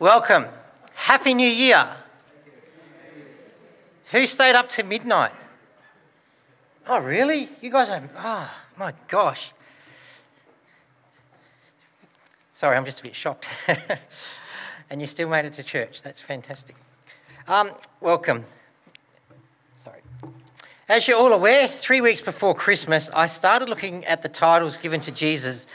Welcome. 0.00 0.44
Happy 0.94 1.34
New 1.34 1.48
Year. 1.48 1.84
Who 4.12 4.26
stayed 4.26 4.54
up 4.54 4.68
to 4.70 4.84
midnight? 4.84 5.32
Oh, 6.86 7.00
really? 7.00 7.48
You 7.60 7.72
guys 7.72 7.90
are, 7.90 8.08
oh, 8.16 8.62
my 8.78 8.94
gosh. 9.08 9.50
Sorry, 12.52 12.76
I'm 12.76 12.84
just 12.84 13.00
a 13.00 13.02
bit 13.02 13.16
shocked. 13.16 13.48
and 14.90 15.00
you 15.00 15.06
still 15.08 15.28
made 15.28 15.46
it 15.46 15.54
to 15.54 15.64
church. 15.64 16.02
That's 16.02 16.20
fantastic. 16.20 16.76
Um, 17.48 17.72
welcome. 18.00 18.44
Sorry. 19.82 20.00
As 20.88 21.08
you're 21.08 21.18
all 21.18 21.32
aware, 21.32 21.66
three 21.66 22.00
weeks 22.00 22.22
before 22.22 22.54
Christmas, 22.54 23.10
I 23.10 23.26
started 23.26 23.68
looking 23.68 24.04
at 24.04 24.22
the 24.22 24.28
titles 24.28 24.76
given 24.76 25.00
to 25.00 25.10
Jesus 25.10 25.66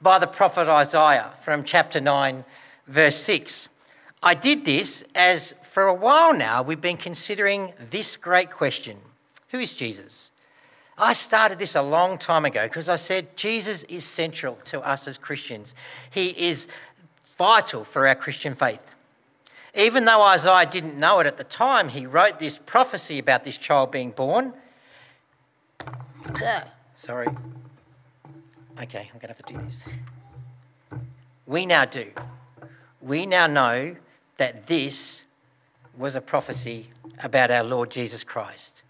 by 0.00 0.20
the 0.20 0.28
prophet 0.28 0.68
Isaiah 0.68 1.32
from 1.40 1.64
chapter 1.64 2.00
9, 2.00 2.44
verse 2.86 3.16
6. 3.16 3.70
I 4.22 4.34
did 4.34 4.64
this 4.64 5.02
as 5.14 5.54
for 5.62 5.84
a 5.84 5.94
while 5.94 6.32
now 6.32 6.62
we've 6.62 6.80
been 6.80 6.96
considering 6.96 7.72
this 7.90 8.16
great 8.16 8.50
question 8.50 8.98
Who 9.48 9.58
is 9.58 9.74
Jesus? 9.74 10.30
I 10.96 11.14
started 11.14 11.58
this 11.58 11.74
a 11.74 11.82
long 11.82 12.18
time 12.18 12.44
ago 12.44 12.64
because 12.64 12.88
I 12.88 12.96
said 12.96 13.36
Jesus 13.36 13.82
is 13.84 14.04
central 14.04 14.58
to 14.66 14.80
us 14.82 15.08
as 15.08 15.18
Christians. 15.18 15.74
He 16.10 16.28
is 16.28 16.68
vital 17.36 17.82
for 17.82 18.06
our 18.06 18.14
Christian 18.14 18.54
faith. 18.54 18.82
Even 19.74 20.04
though 20.04 20.22
Isaiah 20.22 20.68
didn't 20.70 20.98
know 20.98 21.18
it 21.20 21.26
at 21.26 21.38
the 21.38 21.44
time, 21.44 21.88
he 21.88 22.06
wrote 22.06 22.38
this 22.38 22.58
prophecy 22.58 23.18
about 23.18 23.42
this 23.42 23.56
child 23.56 23.90
being 23.90 24.10
born. 24.10 24.52
Ah, 25.86 26.64
sorry. 26.94 27.28
Okay, 28.80 29.10
I'm 29.12 29.18
going 29.18 29.22
to 29.22 29.26
have 29.28 29.42
to 29.44 29.52
do 29.52 29.58
this. 29.62 29.82
We 31.46 31.64
now 31.66 31.86
do. 31.86 32.12
We 33.00 33.26
now 33.26 33.46
know 33.46 33.96
that 34.42 34.66
this 34.66 35.22
was 35.96 36.16
a 36.16 36.20
prophecy 36.20 36.88
about 37.22 37.52
our 37.52 37.62
Lord 37.62 37.92
Jesus 37.92 38.24
Christ. 38.24 38.82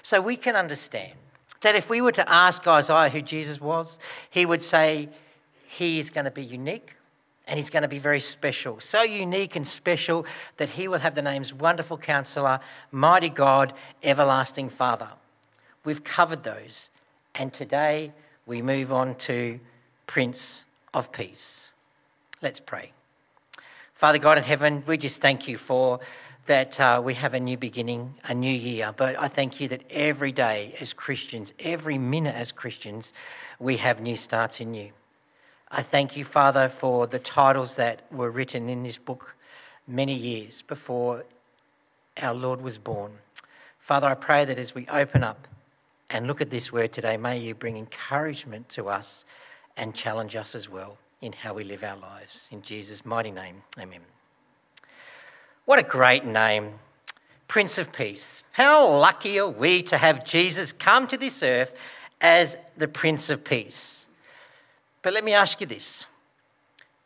So 0.00 0.22
we 0.22 0.36
can 0.36 0.56
understand 0.56 1.12
that 1.60 1.76
if 1.76 1.90
we 1.90 2.00
were 2.00 2.12
to 2.12 2.26
ask 2.26 2.66
Isaiah 2.66 3.10
who 3.10 3.20
Jesus 3.20 3.60
was, 3.60 3.98
he 4.30 4.46
would 4.46 4.62
say 4.62 5.10
he 5.68 5.98
is 5.98 6.08
going 6.08 6.24
to 6.24 6.30
be 6.30 6.42
unique 6.42 6.94
and 7.46 7.58
he's 7.58 7.68
going 7.68 7.82
to 7.82 7.88
be 7.88 7.98
very 7.98 8.20
special. 8.20 8.80
So 8.80 9.02
unique 9.02 9.54
and 9.54 9.66
special 9.66 10.24
that 10.56 10.70
he 10.70 10.88
will 10.88 11.00
have 11.00 11.14
the 11.14 11.20
names 11.20 11.52
Wonderful 11.52 11.98
Counselor, 11.98 12.60
Mighty 12.90 13.28
God, 13.28 13.74
Everlasting 14.02 14.70
Father. 14.70 15.10
We've 15.84 16.04
covered 16.04 16.42
those. 16.42 16.88
And 17.34 17.52
today 17.52 18.14
we 18.46 18.62
move 18.62 18.90
on 18.90 19.16
to 19.16 19.60
Prince 20.06 20.64
of 20.94 21.12
Peace. 21.12 21.70
Let's 22.40 22.60
pray. 22.60 22.92
Father 23.96 24.18
God 24.18 24.36
in 24.36 24.44
heaven, 24.44 24.82
we 24.86 24.98
just 24.98 25.22
thank 25.22 25.48
you 25.48 25.56
for 25.56 26.00
that 26.44 26.78
uh, 26.78 27.00
we 27.02 27.14
have 27.14 27.32
a 27.32 27.40
new 27.40 27.56
beginning, 27.56 28.12
a 28.28 28.34
new 28.34 28.52
year. 28.52 28.92
But 28.94 29.18
I 29.18 29.26
thank 29.26 29.58
you 29.58 29.68
that 29.68 29.84
every 29.88 30.32
day 30.32 30.74
as 30.82 30.92
Christians, 30.92 31.54
every 31.58 31.96
minute 31.96 32.34
as 32.34 32.52
Christians, 32.52 33.14
we 33.58 33.78
have 33.78 34.02
new 34.02 34.14
starts 34.14 34.60
in 34.60 34.74
you. 34.74 34.90
I 35.70 35.80
thank 35.80 36.14
you, 36.14 36.26
Father, 36.26 36.68
for 36.68 37.06
the 37.06 37.18
titles 37.18 37.76
that 37.76 38.02
were 38.12 38.30
written 38.30 38.68
in 38.68 38.82
this 38.82 38.98
book 38.98 39.34
many 39.88 40.14
years 40.14 40.60
before 40.60 41.24
our 42.20 42.34
Lord 42.34 42.60
was 42.60 42.76
born. 42.76 43.12
Father, 43.80 44.08
I 44.08 44.14
pray 44.14 44.44
that 44.44 44.58
as 44.58 44.74
we 44.74 44.86
open 44.88 45.24
up 45.24 45.48
and 46.10 46.26
look 46.26 46.42
at 46.42 46.50
this 46.50 46.70
word 46.70 46.92
today, 46.92 47.16
may 47.16 47.38
you 47.38 47.54
bring 47.54 47.78
encouragement 47.78 48.68
to 48.68 48.90
us 48.90 49.24
and 49.74 49.94
challenge 49.94 50.36
us 50.36 50.54
as 50.54 50.68
well 50.68 50.98
in 51.20 51.32
how 51.32 51.54
we 51.54 51.64
live 51.64 51.82
our 51.82 51.96
lives. 51.96 52.48
In 52.50 52.62
Jesus' 52.62 53.04
mighty 53.04 53.30
name, 53.30 53.62
amen. 53.78 54.00
What 55.64 55.78
a 55.78 55.82
great 55.82 56.24
name, 56.24 56.74
Prince 57.48 57.78
of 57.78 57.92
Peace. 57.92 58.44
How 58.52 58.88
lucky 58.88 59.38
are 59.38 59.48
we 59.48 59.82
to 59.84 59.96
have 59.96 60.24
Jesus 60.24 60.72
come 60.72 61.06
to 61.08 61.16
this 61.16 61.42
earth 61.42 61.78
as 62.20 62.56
the 62.76 62.88
Prince 62.88 63.30
of 63.30 63.44
Peace? 63.44 64.06
But 65.02 65.14
let 65.14 65.24
me 65.24 65.32
ask 65.32 65.60
you 65.60 65.66
this 65.66 66.06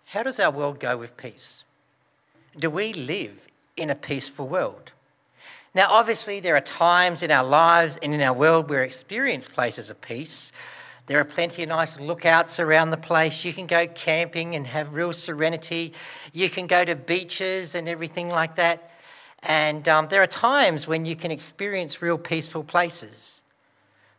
How 0.07 0.23
does 0.23 0.41
our 0.41 0.51
world 0.51 0.81
go 0.81 0.97
with 0.97 1.17
peace? 1.17 1.65
Do 2.59 2.69
we 2.69 2.93
live 2.93 3.47
in 3.77 3.91
a 3.91 3.95
peaceful 3.95 4.49
world? 4.49 4.93
Now, 5.75 5.87
obviously, 5.89 6.41
there 6.41 6.57
are 6.57 6.61
times 6.61 7.23
in 7.23 7.31
our 7.31 7.45
lives 7.45 7.97
and 8.03 8.13
in 8.13 8.21
our 8.21 8.33
world 8.33 8.69
where 8.69 8.81
we 8.81 8.87
experience 8.87 9.47
places 9.47 9.89
of 9.89 10.01
peace. 10.01 10.51
There 11.10 11.19
are 11.19 11.25
plenty 11.25 11.65
of 11.65 11.69
nice 11.69 11.98
lookouts 11.98 12.60
around 12.60 12.93
the 12.93 12.97
place. 12.97 13.44
You 13.44 13.53
can 13.53 13.66
go 13.66 13.88
camping 13.88 14.54
and 14.54 14.65
have 14.69 14.94
real 14.94 15.12
serenity. 15.12 15.93
You 16.32 16.48
can 16.48 16.69
go 16.69 16.84
to 16.84 16.94
beaches 16.94 17.75
and 17.75 17.88
everything 17.88 18.28
like 18.28 18.54
that. 18.54 18.93
And 19.43 19.88
um, 19.88 20.06
there 20.06 20.22
are 20.22 20.28
times 20.28 20.87
when 20.87 21.06
you 21.06 21.16
can 21.16 21.32
experience 21.32 22.00
real 22.00 22.16
peaceful 22.16 22.62
places. 22.62 23.43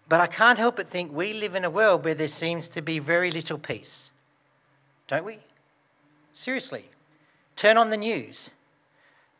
But 0.10 0.20
I 0.20 0.28
can't 0.28 0.60
help 0.60 0.76
but 0.76 0.90
think 0.90 1.14
we 1.14 1.32
live 1.32 1.56
in 1.56 1.64
a 1.64 1.70
world 1.70 2.04
where 2.04 2.14
there 2.14 2.28
seems 2.28 2.68
to 2.68 2.82
be 2.82 3.00
very 3.00 3.32
little 3.32 3.58
peace. 3.58 4.12
Don't 5.08 5.24
we? 5.24 5.38
Seriously. 6.34 6.90
Turn 7.56 7.78
on 7.78 7.90
the 7.90 7.96
news. 7.96 8.50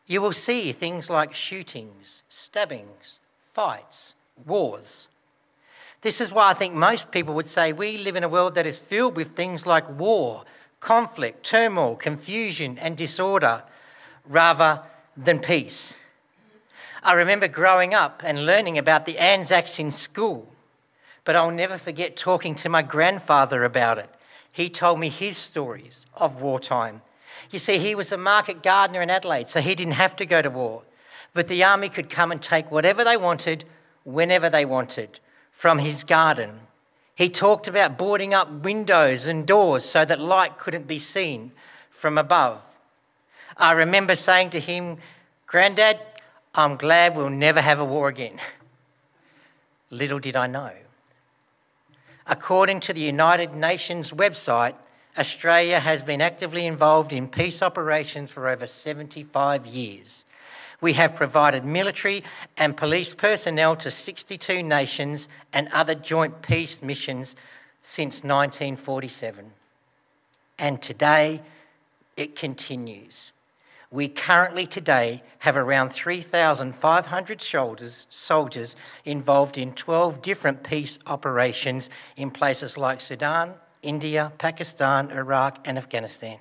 You 0.06 0.22
will 0.22 0.32
see 0.32 0.72
things 0.72 1.10
like 1.10 1.34
shootings, 1.34 2.22
stabbings, 2.30 3.20
fights, 3.52 4.14
wars. 4.46 5.06
This 6.02 6.20
is 6.20 6.32
why 6.32 6.50
I 6.50 6.54
think 6.54 6.74
most 6.74 7.12
people 7.12 7.32
would 7.34 7.48
say 7.48 7.72
we 7.72 7.96
live 7.96 8.16
in 8.16 8.24
a 8.24 8.28
world 8.28 8.56
that 8.56 8.66
is 8.66 8.80
filled 8.80 9.16
with 9.16 9.28
things 9.28 9.66
like 9.66 9.88
war, 9.88 10.44
conflict, 10.80 11.44
turmoil, 11.44 11.94
confusion, 11.94 12.76
and 12.78 12.96
disorder 12.96 13.62
rather 14.28 14.82
than 15.16 15.38
peace. 15.38 15.94
I 17.04 17.12
remember 17.12 17.46
growing 17.46 17.94
up 17.94 18.22
and 18.24 18.46
learning 18.46 18.78
about 18.78 19.06
the 19.06 19.16
Anzacs 19.16 19.78
in 19.78 19.92
school, 19.92 20.52
but 21.24 21.36
I'll 21.36 21.52
never 21.52 21.78
forget 21.78 22.16
talking 22.16 22.56
to 22.56 22.68
my 22.68 22.82
grandfather 22.82 23.62
about 23.62 23.98
it. 23.98 24.10
He 24.50 24.68
told 24.68 24.98
me 24.98 25.08
his 25.08 25.36
stories 25.36 26.06
of 26.16 26.42
wartime. 26.42 27.02
You 27.52 27.60
see, 27.60 27.78
he 27.78 27.94
was 27.94 28.10
a 28.10 28.18
market 28.18 28.60
gardener 28.64 29.02
in 29.02 29.10
Adelaide, 29.10 29.48
so 29.48 29.60
he 29.60 29.76
didn't 29.76 29.94
have 29.94 30.16
to 30.16 30.26
go 30.26 30.42
to 30.42 30.50
war. 30.50 30.82
But 31.32 31.46
the 31.46 31.62
army 31.62 31.88
could 31.88 32.10
come 32.10 32.32
and 32.32 32.42
take 32.42 32.72
whatever 32.72 33.04
they 33.04 33.16
wanted, 33.16 33.64
whenever 34.02 34.50
they 34.50 34.64
wanted 34.64 35.20
from 35.62 35.78
his 35.78 36.02
garden. 36.02 36.50
He 37.14 37.28
talked 37.28 37.68
about 37.68 37.96
boarding 37.96 38.34
up 38.34 38.50
windows 38.50 39.28
and 39.28 39.46
doors 39.46 39.84
so 39.84 40.04
that 40.04 40.18
light 40.18 40.58
couldn't 40.58 40.88
be 40.88 40.98
seen 40.98 41.52
from 41.88 42.18
above. 42.18 42.60
I 43.56 43.70
remember 43.70 44.16
saying 44.16 44.50
to 44.50 44.58
him, 44.58 44.96
Grandad, 45.46 46.00
I'm 46.52 46.74
glad 46.74 47.14
we'll 47.14 47.30
never 47.30 47.60
have 47.60 47.78
a 47.78 47.84
war 47.84 48.08
again. 48.08 48.40
Little 49.90 50.18
did 50.18 50.34
I 50.34 50.48
know. 50.48 50.72
According 52.26 52.80
to 52.80 52.92
the 52.92 53.02
United 53.02 53.54
Nations 53.54 54.10
website, 54.10 54.74
Australia 55.16 55.78
has 55.78 56.02
been 56.02 56.20
actively 56.20 56.66
involved 56.66 57.12
in 57.12 57.28
peace 57.28 57.62
operations 57.62 58.32
for 58.32 58.48
over 58.48 58.66
75 58.66 59.64
years. 59.64 60.24
We 60.82 60.94
have 60.94 61.14
provided 61.14 61.64
military 61.64 62.24
and 62.58 62.76
police 62.76 63.14
personnel 63.14 63.76
to 63.76 63.90
62 63.90 64.64
nations 64.64 65.28
and 65.52 65.68
other 65.72 65.94
joint 65.94 66.42
peace 66.42 66.82
missions 66.82 67.36
since 67.80 68.24
1947. 68.24 69.52
And 70.58 70.82
today 70.82 71.40
it 72.16 72.34
continues. 72.34 73.30
We 73.92 74.08
currently 74.08 74.66
today 74.66 75.22
have 75.40 75.56
around 75.56 75.90
3,500 75.90 77.40
soldiers, 77.40 78.06
soldiers 78.10 78.74
involved 79.04 79.56
in 79.56 79.74
12 79.74 80.20
different 80.20 80.64
peace 80.64 80.98
operations 81.06 81.90
in 82.16 82.32
places 82.32 82.76
like 82.76 83.00
Sudan, 83.00 83.54
India, 83.82 84.32
Pakistan, 84.38 85.12
Iraq, 85.12 85.60
and 85.64 85.78
Afghanistan. 85.78 86.38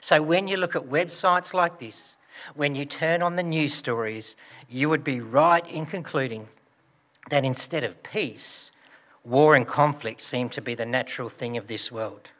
So 0.00 0.20
when 0.20 0.48
you 0.48 0.56
look 0.56 0.74
at 0.74 0.82
websites 0.82 1.54
like 1.54 1.78
this, 1.78 2.16
when 2.54 2.74
you 2.74 2.84
turn 2.84 3.22
on 3.22 3.36
the 3.36 3.42
news 3.42 3.74
stories, 3.74 4.36
you 4.68 4.88
would 4.88 5.04
be 5.04 5.20
right 5.20 5.66
in 5.66 5.86
concluding 5.86 6.48
that 7.30 7.44
instead 7.44 7.84
of 7.84 8.02
peace, 8.02 8.70
war 9.24 9.54
and 9.54 9.66
conflict 9.66 10.20
seem 10.20 10.48
to 10.50 10.60
be 10.60 10.74
the 10.74 10.86
natural 10.86 11.28
thing 11.28 11.56
of 11.56 11.66
this 11.66 11.90
world. 11.90 12.30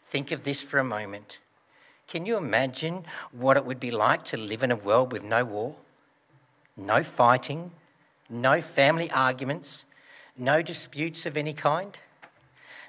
Think 0.00 0.32
of 0.32 0.44
this 0.44 0.62
for 0.62 0.78
a 0.78 0.84
moment. 0.84 1.38
Can 2.06 2.24
you 2.24 2.38
imagine 2.38 3.04
what 3.30 3.58
it 3.58 3.66
would 3.66 3.78
be 3.78 3.90
like 3.90 4.24
to 4.24 4.38
live 4.38 4.62
in 4.62 4.70
a 4.70 4.76
world 4.76 5.12
with 5.12 5.22
no 5.22 5.44
war, 5.44 5.74
no 6.76 7.02
fighting, 7.02 7.72
no 8.30 8.62
family 8.62 9.10
arguments, 9.10 9.84
no 10.36 10.62
disputes 10.62 11.26
of 11.26 11.36
any 11.36 11.52
kind? 11.52 11.98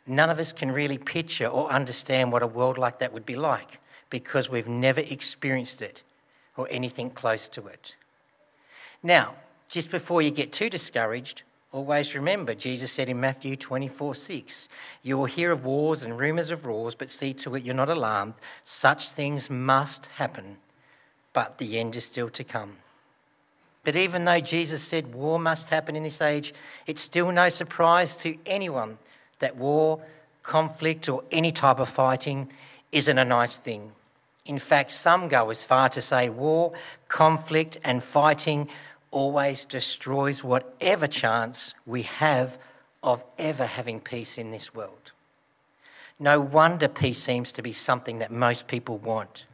None 0.07 0.30
of 0.30 0.40
us 0.40 0.54
can 0.54 0.72
really 0.72 0.98
picture 0.98 1.48
or 1.48 1.69
understand 1.69 2.31
what 2.31 2.42
a 2.42 2.48
world 2.48 2.78
like 2.78 3.00
that 3.00 3.12
would 3.12 3.25
be 3.25 3.36
like 3.36 3.80
because 4.09 4.50
we've 4.50 4.67
never 4.67 5.01
experienced 5.01 5.81
it 5.81 6.03
or 6.57 6.67
anything 6.69 7.09
close 7.09 7.47
to 7.50 7.67
it. 7.67 7.95
Now, 9.01 9.35
just 9.69 9.91
before 9.91 10.21
you 10.21 10.31
get 10.31 10.51
too 10.51 10.69
discouraged, 10.69 11.44
Always 11.71 12.15
remember, 12.15 12.56
Jesus 12.56 12.91
said 12.91 13.09
in 13.09 13.19
Matthew 13.19 13.56
24 13.56 14.15
6, 14.15 14.69
You 15.03 15.17
will 15.17 15.25
hear 15.25 15.51
of 15.51 15.63
wars 15.63 16.01
and 16.01 16.17
rumours 16.17 16.50
of 16.50 16.65
wars, 16.65 16.95
but 16.95 17.11
see 17.11 17.31
to 17.35 17.53
it 17.53 17.63
you're 17.63 17.75
not 17.75 17.89
alarmed. 17.89 18.33
Such 18.63 19.11
things 19.11 19.51
must 19.51 20.07
happen, 20.07 20.57
but 21.31 21.59
the 21.59 21.77
end 21.77 21.95
is 21.95 22.06
still 22.06 22.29
to 22.31 22.44
come. 22.44 22.77
But 23.83 23.95
even 23.95 24.25
though 24.25 24.39
Jesus 24.39 24.81
said 24.81 25.13
war 25.13 25.38
must 25.38 25.69
happen 25.69 25.95
in 25.95 26.01
this 26.01 26.21
age, 26.21 26.56
it's 26.88 27.01
still 27.01 27.31
no 27.31 27.50
surprise 27.50 28.15
to 28.17 28.35
anyone 28.47 28.97
that 29.38 29.56
war, 29.56 30.01
conflict, 30.41 31.07
or 31.07 31.23
any 31.31 31.51
type 31.51 31.79
of 31.79 31.88
fighting 31.88 32.50
isn't 32.91 33.17
a 33.17 33.25
nice 33.25 33.56
thing. 33.56 33.91
In 34.50 34.57
fact, 34.57 34.92
some 34.92 35.28
go 35.28 35.51
as 35.51 35.63
far 35.63 35.90
to 35.90 36.01
say 36.01 36.28
war, 36.28 36.74
conflict, 37.07 37.78
and 37.84 38.04
fighting 38.04 38.68
always 39.12 39.63
destroys 39.63 40.44
whatever 40.44 41.06
chance 41.06 41.75
we 41.86 42.01
have 42.01 42.57
of 43.04 43.24
ever 43.38 43.68
having 43.68 44.00
peace 44.00 44.40
in 44.40 44.50
this 44.50 44.74
world. 44.74 45.12
No 46.18 46.42
wonder 46.42 46.88
peace 46.88 47.19
seems 47.19 47.51
to 47.51 47.62
be 47.62 47.74
something 47.74 48.18
that 48.18 48.31
most 48.31 48.68
people 48.68 48.98
want. 48.98 49.46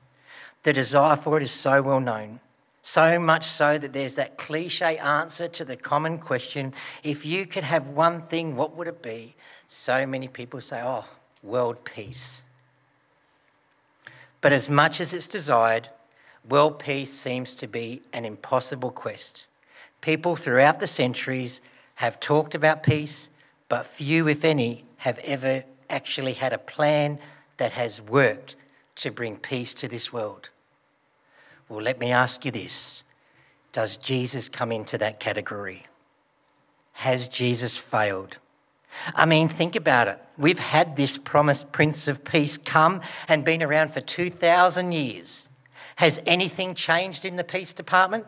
The 0.64 0.72
desire 0.72 1.18
for 1.18 1.36
it 1.36 1.44
is 1.44 1.52
so 1.52 1.82
well 1.82 2.00
known, 2.00 2.40
so 2.82 3.20
much 3.20 3.44
so 3.44 3.78
that 3.78 3.92
there's 3.92 4.16
that 4.16 4.38
cliche 4.38 4.98
answer 4.98 5.50
to 5.50 5.66
the 5.66 5.76
common 5.76 6.20
question 6.20 6.74
if 7.04 7.26
you 7.26 7.46
could 7.46 7.66
have 7.66 7.90
one 7.90 8.22
thing, 8.22 8.56
what 8.56 8.78
would 8.78 8.88
it 8.88 9.02
be? 9.02 9.36
So 9.68 10.06
many 10.06 10.30
people 10.30 10.62
say, 10.62 10.82
oh, 10.82 11.04
world 11.44 11.84
peace. 11.84 12.42
But 14.46 14.54
as 14.54 14.70
much 14.70 15.02
as 15.02 15.12
it's 15.12 15.28
desired, 15.28 15.90
World 16.48 16.78
peace 16.78 17.12
seems 17.12 17.56
to 17.56 17.66
be 17.66 18.04
an 18.14 18.26
impossible 18.26 18.92
quest. 18.92 19.48
People 20.02 20.36
throughout 20.36 20.80
the 20.80 20.86
centuries 20.86 21.62
have 21.96 22.20
talked 22.20 22.54
about 22.54 22.84
peace, 22.84 23.32
but 23.70 23.88
few, 23.88 24.28
if 24.28 24.46
any, 24.46 24.86
have 24.98 25.18
ever 25.24 25.64
actually 25.90 26.34
had 26.34 26.54
a 26.54 26.60
plan 26.60 27.18
that 27.58 27.72
has 27.72 28.00
worked 28.00 28.56
to 28.98 29.10
bring 29.10 29.38
peace 29.38 29.74
to 29.74 29.88
this 29.88 30.14
world. 30.14 30.52
Well, 31.68 31.82
let 31.82 32.00
me 32.00 32.12
ask 32.12 32.46
you 32.46 32.52
this 32.52 33.02
Does 33.72 33.98
Jesus 33.98 34.48
come 34.48 34.72
into 34.72 35.00
that 35.00 35.20
category? 35.20 35.88
Has 36.92 37.28
Jesus 37.28 37.80
failed? 37.80 38.38
I 39.14 39.26
mean, 39.26 39.48
think 39.48 39.76
about 39.76 40.08
it. 40.08 40.20
We've 40.38 40.60
had 40.60 40.96
this 40.96 41.18
promised 41.18 41.72
Prince 41.72 42.08
of 42.08 42.24
Peace 42.24 42.58
come 42.58 43.02
and 43.28 43.46
been 43.46 43.64
around 43.64 43.92
for 43.92 44.02
2,000 44.02 44.92
years. 44.92 45.50
Has 45.98 46.22
anything 46.26 46.76
changed 46.76 47.26
in 47.26 47.36
the 47.36 47.44
peace 47.44 47.74
department? 47.74 48.26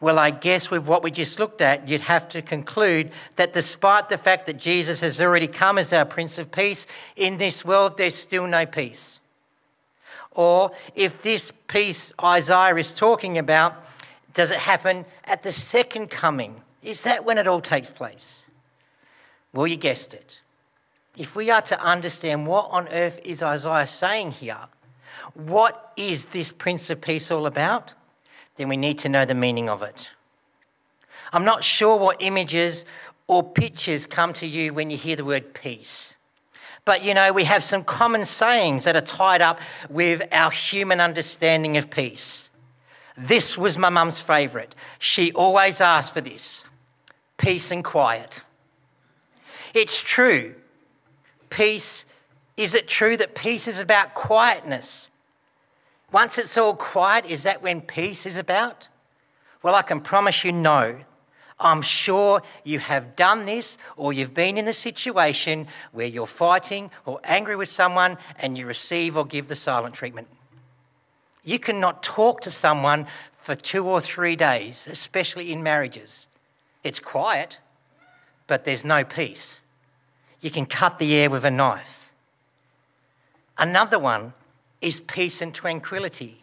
Well, 0.00 0.18
I 0.18 0.30
guess 0.30 0.70
with 0.70 0.86
what 0.86 1.02
we 1.02 1.10
just 1.10 1.38
looked 1.40 1.60
at, 1.60 1.88
you'd 1.88 2.02
have 2.02 2.28
to 2.30 2.40
conclude 2.40 3.10
that 3.36 3.52
despite 3.52 4.08
the 4.08 4.18
fact 4.18 4.46
that 4.46 4.56
Jesus 4.56 5.00
has 5.00 5.20
already 5.20 5.48
come 5.48 5.76
as 5.76 5.92
our 5.92 6.04
Prince 6.04 6.38
of 6.38 6.52
Peace, 6.52 6.86
in 7.16 7.38
this 7.38 7.64
world 7.64 7.98
there's 7.98 8.14
still 8.14 8.46
no 8.46 8.64
peace. 8.64 9.18
Or 10.32 10.70
if 10.94 11.22
this 11.22 11.50
peace 11.50 12.12
Isaiah 12.22 12.76
is 12.76 12.94
talking 12.94 13.38
about, 13.38 13.84
does 14.34 14.52
it 14.52 14.60
happen 14.60 15.04
at 15.24 15.42
the 15.42 15.50
second 15.50 16.10
coming? 16.10 16.62
Is 16.80 17.02
that 17.02 17.24
when 17.24 17.38
it 17.38 17.48
all 17.48 17.60
takes 17.60 17.90
place? 17.90 18.46
Well, 19.52 19.66
you 19.66 19.76
guessed 19.76 20.14
it. 20.14 20.42
If 21.16 21.34
we 21.34 21.50
are 21.50 21.62
to 21.62 21.80
understand 21.82 22.46
what 22.46 22.68
on 22.70 22.88
earth 22.88 23.20
is 23.24 23.42
Isaiah 23.42 23.86
saying 23.86 24.32
here, 24.32 24.68
what 25.34 25.92
is 25.96 26.26
this 26.26 26.52
Prince 26.52 26.90
of 26.90 27.00
Peace 27.00 27.30
all 27.30 27.46
about? 27.46 27.94
Then 28.56 28.68
we 28.68 28.76
need 28.76 28.98
to 28.98 29.08
know 29.08 29.24
the 29.24 29.34
meaning 29.34 29.68
of 29.68 29.82
it. 29.82 30.10
I'm 31.32 31.44
not 31.44 31.64
sure 31.64 31.98
what 31.98 32.16
images 32.20 32.84
or 33.26 33.42
pictures 33.42 34.06
come 34.06 34.32
to 34.34 34.46
you 34.46 34.72
when 34.72 34.90
you 34.90 34.96
hear 34.96 35.16
the 35.16 35.24
word 35.24 35.54
peace. 35.54 36.14
But 36.84 37.04
you 37.04 37.12
know, 37.12 37.32
we 37.32 37.44
have 37.44 37.62
some 37.62 37.84
common 37.84 38.24
sayings 38.24 38.84
that 38.84 38.96
are 38.96 39.02
tied 39.02 39.42
up 39.42 39.60
with 39.90 40.22
our 40.32 40.50
human 40.50 41.00
understanding 41.00 41.76
of 41.76 41.90
peace. 41.90 42.48
This 43.16 43.58
was 43.58 43.76
my 43.76 43.90
mum's 43.90 44.20
favourite. 44.20 44.74
She 44.98 45.32
always 45.32 45.80
asked 45.80 46.14
for 46.14 46.20
this 46.20 46.64
peace 47.36 47.70
and 47.70 47.84
quiet. 47.84 48.42
It's 49.74 50.02
true. 50.02 50.54
Peace, 51.50 52.04
is 52.56 52.74
it 52.74 52.88
true 52.88 53.16
that 53.16 53.34
peace 53.34 53.68
is 53.68 53.80
about 53.80 54.14
quietness? 54.14 55.10
Once 56.10 56.38
it's 56.38 56.56
all 56.56 56.74
quiet, 56.74 57.26
is 57.26 57.42
that 57.42 57.62
when 57.62 57.80
peace 57.80 58.26
is 58.26 58.36
about? 58.36 58.88
Well, 59.62 59.74
I 59.74 59.82
can 59.82 60.00
promise 60.00 60.44
you 60.44 60.52
no. 60.52 61.00
I'm 61.60 61.82
sure 61.82 62.42
you 62.64 62.78
have 62.78 63.16
done 63.16 63.44
this 63.44 63.78
or 63.96 64.12
you've 64.12 64.34
been 64.34 64.56
in 64.58 64.64
the 64.64 64.72
situation 64.72 65.66
where 65.92 66.06
you're 66.06 66.26
fighting 66.26 66.90
or 67.04 67.20
angry 67.24 67.56
with 67.56 67.68
someone 67.68 68.16
and 68.38 68.56
you 68.56 68.64
receive 68.64 69.16
or 69.16 69.24
give 69.24 69.48
the 69.48 69.56
silent 69.56 69.94
treatment. 69.94 70.28
You 71.42 71.58
cannot 71.58 72.02
talk 72.02 72.40
to 72.42 72.50
someone 72.50 73.06
for 73.32 73.54
two 73.54 73.86
or 73.86 74.00
three 74.00 74.36
days, 74.36 74.86
especially 74.86 75.52
in 75.52 75.62
marriages. 75.62 76.28
It's 76.84 77.00
quiet, 77.00 77.58
but 78.48 78.64
there's 78.64 78.84
no 78.84 79.04
peace. 79.04 79.60
You 80.40 80.50
can 80.50 80.66
cut 80.66 80.98
the 80.98 81.14
air 81.14 81.30
with 81.30 81.44
a 81.44 81.50
knife. 81.50 82.10
Another 83.56 83.98
one 83.98 84.32
is 84.80 85.00
peace 85.00 85.40
and 85.40 85.54
tranquility. 85.54 86.42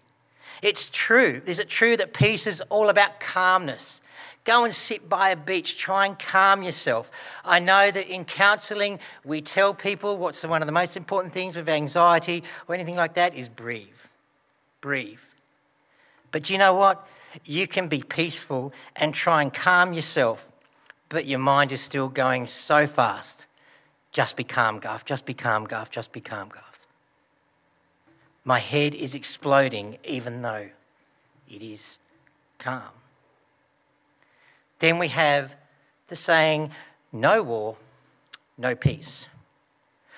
It's 0.61 0.89
true. 0.89 1.41
Is 1.45 1.59
it 1.59 1.67
true 1.67 1.97
that 1.97 2.13
peace 2.13 2.47
is 2.47 2.61
all 2.69 2.87
about 2.87 3.19
calmness? 3.19 3.99
Go 4.45 4.63
and 4.63 4.73
sit 4.73 5.09
by 5.09 5.29
a 5.29 5.35
beach, 5.35 5.77
try 5.77 6.05
and 6.05 6.17
calm 6.17 6.61
yourself. 6.61 7.09
I 7.43 7.59
know 7.59 7.89
that 7.89 8.07
in 8.07 8.25
counselling, 8.25 8.99
we 9.23 9.41
tell 9.41 9.73
people 9.73 10.17
what's 10.17 10.45
one 10.45 10.61
of 10.61 10.67
the 10.67 10.71
most 10.71 10.95
important 10.95 11.33
things 11.33 11.55
with 11.55 11.67
anxiety 11.67 12.43
or 12.67 12.75
anything 12.75 12.95
like 12.95 13.15
that 13.15 13.33
is 13.33 13.49
breathe. 13.49 13.87
Breathe. 14.81 15.19
But 16.31 16.43
do 16.43 16.53
you 16.53 16.59
know 16.59 16.75
what? 16.75 17.07
You 17.43 17.67
can 17.67 17.87
be 17.87 18.03
peaceful 18.03 18.71
and 18.95 19.15
try 19.15 19.41
and 19.41 19.53
calm 19.53 19.93
yourself, 19.93 20.51
but 21.09 21.25
your 21.25 21.39
mind 21.39 21.71
is 21.71 21.81
still 21.81 22.07
going 22.07 22.47
so 22.47 22.87
fast. 22.87 23.47
Just 24.11 24.37
be 24.37 24.43
calm, 24.43 24.79
Garth. 24.79 25.05
Just 25.05 25.25
be 25.25 25.33
calm, 25.33 25.65
Garth. 25.65 25.91
Just 25.91 26.11
be 26.11 26.21
calm, 26.21 26.49
Garth. 26.49 26.85
My 28.43 28.59
head 28.59 28.93
is 28.95 29.15
exploding 29.15 29.97
even 30.03 30.41
though 30.41 30.69
it 31.49 31.61
is 31.61 31.99
calm. 32.57 32.91
Then 34.79 34.99
we 34.99 35.07
have 35.09 35.55
the 36.07 36.15
saying, 36.15 36.71
no 37.11 37.41
war, 37.41 37.77
no 38.57 38.75
peace. 38.75 39.27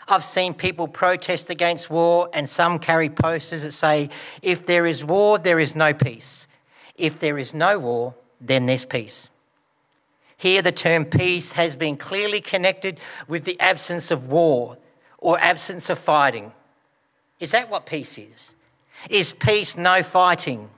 I've 0.09 0.23
seen 0.23 0.53
people 0.53 0.87
protest 0.87 1.49
against 1.49 1.89
war, 1.89 2.29
and 2.33 2.47
some 2.47 2.79
carry 2.79 3.09
posters 3.09 3.63
that 3.63 3.71
say, 3.71 4.09
if 4.41 4.65
there 4.65 4.85
is 4.85 5.03
war, 5.03 5.37
there 5.37 5.59
is 5.59 5.75
no 5.75 5.93
peace. 5.93 6.47
If 6.95 7.19
there 7.19 7.37
is 7.37 7.53
no 7.53 7.77
war, 7.77 8.13
then 8.39 8.67
there's 8.67 8.85
peace. 8.85 9.29
Here, 10.37 10.61
the 10.61 10.71
term 10.71 11.05
peace 11.05 11.53
has 11.53 11.75
been 11.75 11.97
clearly 11.97 12.41
connected 12.41 12.99
with 13.27 13.43
the 13.43 13.59
absence 13.59 14.11
of 14.11 14.29
war 14.29 14.77
or 15.17 15.39
absence 15.39 15.89
of 15.89 15.97
fighting. 15.97 16.51
Is 17.39 17.51
that 17.51 17.69
what 17.69 17.87
peace 17.87 18.17
is? 18.19 18.53
Is 19.09 19.33
peace 19.33 19.75
no 19.75 20.03
fighting? 20.03 20.69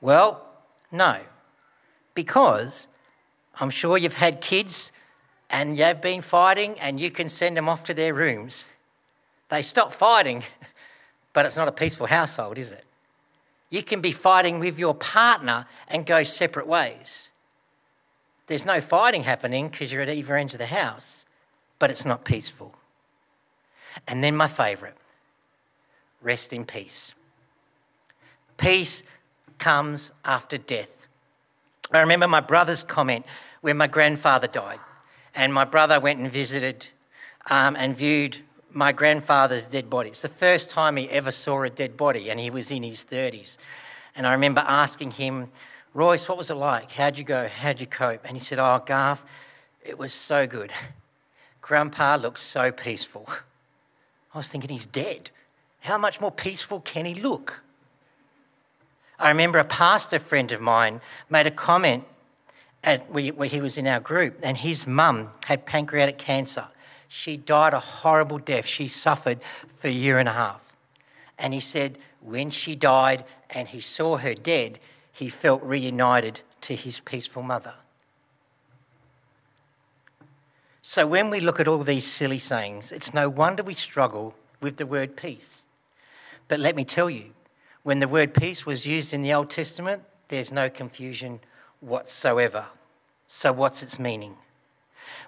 Well, 0.00 0.46
no. 0.92 1.18
Because 2.14 2.86
I'm 3.60 3.70
sure 3.70 3.98
you've 3.98 4.14
had 4.14 4.40
kids 4.40 4.92
and 5.50 5.76
you've 5.76 6.00
been 6.00 6.22
fighting 6.22 6.78
and 6.78 7.00
you 7.00 7.10
can 7.10 7.28
send 7.28 7.56
them 7.56 7.68
off 7.68 7.82
to 7.84 7.94
their 7.94 8.14
rooms. 8.14 8.66
They 9.48 9.62
stop 9.62 9.92
fighting, 9.92 10.44
but 11.32 11.46
it's 11.46 11.56
not 11.56 11.68
a 11.68 11.72
peaceful 11.72 12.06
household, 12.06 12.58
is 12.58 12.72
it? 12.72 12.84
You 13.70 13.82
can 13.82 14.00
be 14.00 14.12
fighting 14.12 14.60
with 14.60 14.78
your 14.78 14.94
partner 14.94 15.66
and 15.88 16.06
go 16.06 16.22
separate 16.22 16.68
ways. 16.68 17.28
There's 18.46 18.66
no 18.66 18.80
fighting 18.80 19.24
happening 19.24 19.68
because 19.68 19.92
you're 19.92 20.02
at 20.02 20.08
either 20.08 20.36
end 20.36 20.52
of 20.52 20.58
the 20.58 20.66
house, 20.66 21.24
but 21.78 21.90
it's 21.90 22.04
not 22.04 22.24
peaceful. 22.24 22.74
And 24.06 24.22
then 24.22 24.36
my 24.36 24.46
favourite 24.46 24.94
rest 26.22 26.52
in 26.52 26.64
peace. 26.64 27.14
Peace 28.56 29.02
comes 29.58 30.12
after 30.24 30.58
death. 30.58 30.96
I 31.92 32.00
remember 32.00 32.26
my 32.26 32.40
brother's 32.40 32.82
comment 32.82 33.26
when 33.60 33.76
my 33.76 33.86
grandfather 33.86 34.46
died, 34.46 34.80
and 35.34 35.52
my 35.52 35.64
brother 35.64 36.00
went 36.00 36.20
and 36.20 36.30
visited 36.30 36.88
um, 37.50 37.76
and 37.76 37.96
viewed 37.96 38.38
my 38.72 38.92
grandfather's 38.92 39.68
dead 39.68 39.88
body. 39.88 40.10
It's 40.10 40.22
the 40.22 40.28
first 40.28 40.70
time 40.70 40.96
he 40.96 41.08
ever 41.10 41.30
saw 41.30 41.62
a 41.62 41.70
dead 41.70 41.96
body, 41.96 42.30
and 42.30 42.40
he 42.40 42.50
was 42.50 42.70
in 42.70 42.82
his 42.82 43.04
30s. 43.04 43.56
And 44.14 44.26
I 44.26 44.32
remember 44.32 44.62
asking 44.66 45.12
him, 45.12 45.50
Royce, 45.96 46.28
what 46.28 46.36
was 46.36 46.50
it 46.50 46.56
like? 46.56 46.92
How'd 46.92 47.16
you 47.16 47.24
go? 47.24 47.48
How'd 47.48 47.80
you 47.80 47.86
cope? 47.86 48.26
And 48.26 48.36
he 48.36 48.42
said, 48.42 48.58
Oh, 48.58 48.82
Garth, 48.84 49.24
it 49.82 49.98
was 49.98 50.12
so 50.12 50.46
good. 50.46 50.70
Grandpa 51.62 52.16
looks 52.16 52.42
so 52.42 52.70
peaceful. 52.70 53.26
I 54.34 54.36
was 54.36 54.46
thinking 54.46 54.68
he's 54.68 54.84
dead. 54.84 55.30
How 55.80 55.96
much 55.96 56.20
more 56.20 56.30
peaceful 56.30 56.80
can 56.80 57.06
he 57.06 57.14
look? 57.14 57.62
I 59.18 59.30
remember 59.30 59.58
a 59.58 59.64
pastor 59.64 60.18
friend 60.18 60.52
of 60.52 60.60
mine 60.60 61.00
made 61.30 61.46
a 61.46 61.50
comment 61.50 62.04
at, 62.84 63.10
where 63.10 63.48
he 63.48 63.62
was 63.62 63.78
in 63.78 63.86
our 63.86 63.98
group, 63.98 64.38
and 64.42 64.58
his 64.58 64.86
mum 64.86 65.30
had 65.46 65.64
pancreatic 65.64 66.18
cancer. 66.18 66.68
She 67.08 67.38
died 67.38 67.72
a 67.72 67.80
horrible 67.80 68.38
death. 68.38 68.66
She 68.66 68.86
suffered 68.86 69.42
for 69.42 69.88
a 69.88 69.92
year 69.92 70.18
and 70.18 70.28
a 70.28 70.32
half. 70.32 70.76
And 71.38 71.54
he 71.54 71.60
said, 71.60 71.96
when 72.20 72.50
she 72.50 72.76
died 72.76 73.24
and 73.48 73.68
he 73.68 73.80
saw 73.80 74.18
her 74.18 74.34
dead, 74.34 74.78
he 75.16 75.30
felt 75.30 75.62
reunited 75.62 76.42
to 76.60 76.76
his 76.76 77.00
peaceful 77.00 77.42
mother. 77.42 77.72
So 80.82 81.06
when 81.06 81.30
we 81.30 81.40
look 81.40 81.58
at 81.58 81.66
all 81.66 81.78
these 81.78 82.06
silly 82.06 82.38
sayings, 82.38 82.92
it's 82.92 83.14
no 83.14 83.30
wonder 83.30 83.62
we 83.62 83.72
struggle 83.72 84.34
with 84.60 84.76
the 84.76 84.84
word 84.84 85.16
peace. 85.16 85.64
But 86.48 86.60
let 86.60 86.76
me 86.76 86.84
tell 86.84 87.08
you, 87.08 87.32
when 87.82 88.00
the 88.00 88.06
word 88.06 88.34
peace 88.34 88.66
was 88.66 88.86
used 88.86 89.14
in 89.14 89.22
the 89.22 89.32
Old 89.32 89.48
Testament, 89.48 90.02
there's 90.28 90.52
no 90.52 90.68
confusion 90.68 91.40
whatsoever. 91.80 92.66
So, 93.26 93.54
what's 93.54 93.82
its 93.82 93.98
meaning? 93.98 94.36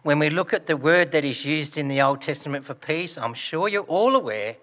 When 0.03 0.19
we 0.19 0.29
look 0.29 0.53
at 0.53 0.67
the 0.67 0.77
word 0.77 1.13
that 1.13 1.25
is 1.25 1.47
used 1.47 1.79
in 1.79 1.89
the 1.89 2.03
Old 2.03 2.21
Testament 2.21 2.63
for 2.63 2.75
peace, 2.75 3.17
I'm 3.17 3.33
sure 3.33 3.69
you're 3.69 3.85
all 3.85 4.15
aware 4.15 4.57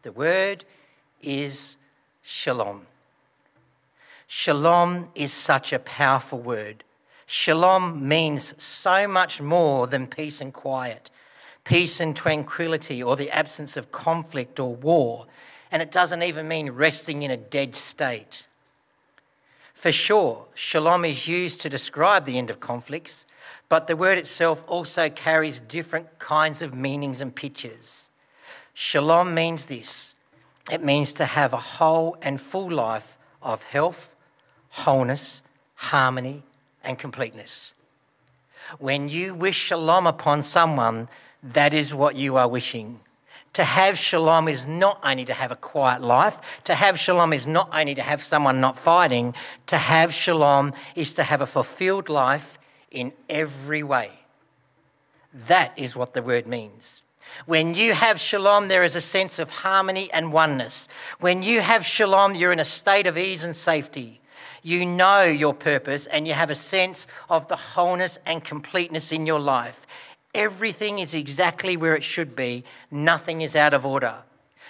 the 0.00 0.12
word 0.12 0.64
is 1.20 1.76
shalom. 2.22 2.86
Shalom 4.32 5.08
is 5.16 5.32
such 5.32 5.72
a 5.72 5.80
powerful 5.80 6.40
word. 6.40 6.84
Shalom 7.26 8.06
means 8.06 8.54
so 8.62 9.08
much 9.08 9.42
more 9.42 9.88
than 9.88 10.06
peace 10.06 10.40
and 10.40 10.54
quiet, 10.54 11.10
peace 11.64 11.98
and 11.98 12.14
tranquility, 12.14 13.02
or 13.02 13.16
the 13.16 13.28
absence 13.32 13.76
of 13.76 13.90
conflict 13.90 14.60
or 14.60 14.76
war. 14.76 15.26
And 15.72 15.82
it 15.82 15.90
doesn't 15.90 16.22
even 16.22 16.46
mean 16.46 16.70
resting 16.70 17.24
in 17.24 17.32
a 17.32 17.36
dead 17.36 17.74
state. 17.74 18.46
For 19.74 19.90
sure, 19.90 20.46
shalom 20.54 21.04
is 21.04 21.26
used 21.26 21.60
to 21.62 21.68
describe 21.68 22.24
the 22.24 22.38
end 22.38 22.50
of 22.50 22.60
conflicts, 22.60 23.26
but 23.68 23.88
the 23.88 23.96
word 23.96 24.16
itself 24.16 24.62
also 24.68 25.10
carries 25.10 25.58
different 25.58 26.20
kinds 26.20 26.62
of 26.62 26.72
meanings 26.72 27.20
and 27.20 27.34
pictures. 27.34 28.10
Shalom 28.74 29.34
means 29.34 29.66
this 29.66 30.14
it 30.70 30.84
means 30.84 31.12
to 31.14 31.24
have 31.24 31.52
a 31.52 31.56
whole 31.56 32.16
and 32.22 32.40
full 32.40 32.70
life 32.70 33.18
of 33.42 33.64
health, 33.64 34.14
wholeness, 34.70 35.42
harmony, 35.74 36.42
and 36.82 36.98
completeness. 36.98 37.72
When 38.78 39.08
you 39.08 39.34
wish 39.34 39.56
shalom 39.56 40.06
upon 40.06 40.42
someone, 40.42 41.08
that 41.42 41.74
is 41.74 41.94
what 41.94 42.16
you 42.16 42.36
are 42.36 42.48
wishing. 42.48 43.00
To 43.54 43.64
have 43.64 43.98
shalom 43.98 44.46
is 44.46 44.66
not 44.66 45.00
only 45.02 45.24
to 45.24 45.34
have 45.34 45.50
a 45.50 45.56
quiet 45.56 46.02
life. 46.02 46.62
To 46.64 46.74
have 46.74 46.98
shalom 46.98 47.32
is 47.32 47.46
not 47.46 47.68
only 47.72 47.96
to 47.96 48.02
have 48.02 48.22
someone 48.22 48.60
not 48.60 48.78
fighting. 48.78 49.34
To 49.66 49.76
have 49.76 50.14
shalom 50.14 50.72
is 50.94 51.12
to 51.12 51.24
have 51.24 51.40
a 51.40 51.46
fulfilled 51.46 52.08
life 52.08 52.58
in 52.90 53.12
every 53.28 53.82
way. 53.82 54.10
That 55.34 55.72
is 55.76 55.96
what 55.96 56.14
the 56.14 56.22
word 56.22 56.46
means. 56.46 57.02
When 57.46 57.74
you 57.74 57.94
have 57.94 58.20
shalom, 58.20 58.68
there 58.68 58.84
is 58.84 58.96
a 58.96 59.00
sense 59.00 59.38
of 59.38 59.50
harmony 59.50 60.12
and 60.12 60.32
oneness. 60.32 60.88
When 61.18 61.42
you 61.42 61.60
have 61.60 61.84
shalom, 61.84 62.34
you're 62.34 62.52
in 62.52 62.60
a 62.60 62.64
state 62.64 63.06
of 63.06 63.18
ease 63.18 63.44
and 63.44 63.54
safety. 63.54 64.19
You 64.62 64.84
know 64.84 65.24
your 65.24 65.54
purpose 65.54 66.06
and 66.06 66.26
you 66.26 66.34
have 66.34 66.50
a 66.50 66.54
sense 66.54 67.06
of 67.28 67.48
the 67.48 67.56
wholeness 67.56 68.18
and 68.26 68.44
completeness 68.44 69.12
in 69.12 69.26
your 69.26 69.40
life. 69.40 69.86
Everything 70.34 70.98
is 70.98 71.14
exactly 71.14 71.76
where 71.76 71.96
it 71.96 72.04
should 72.04 72.36
be, 72.36 72.64
nothing 72.90 73.40
is 73.40 73.56
out 73.56 73.74
of 73.74 73.84
order. 73.84 74.16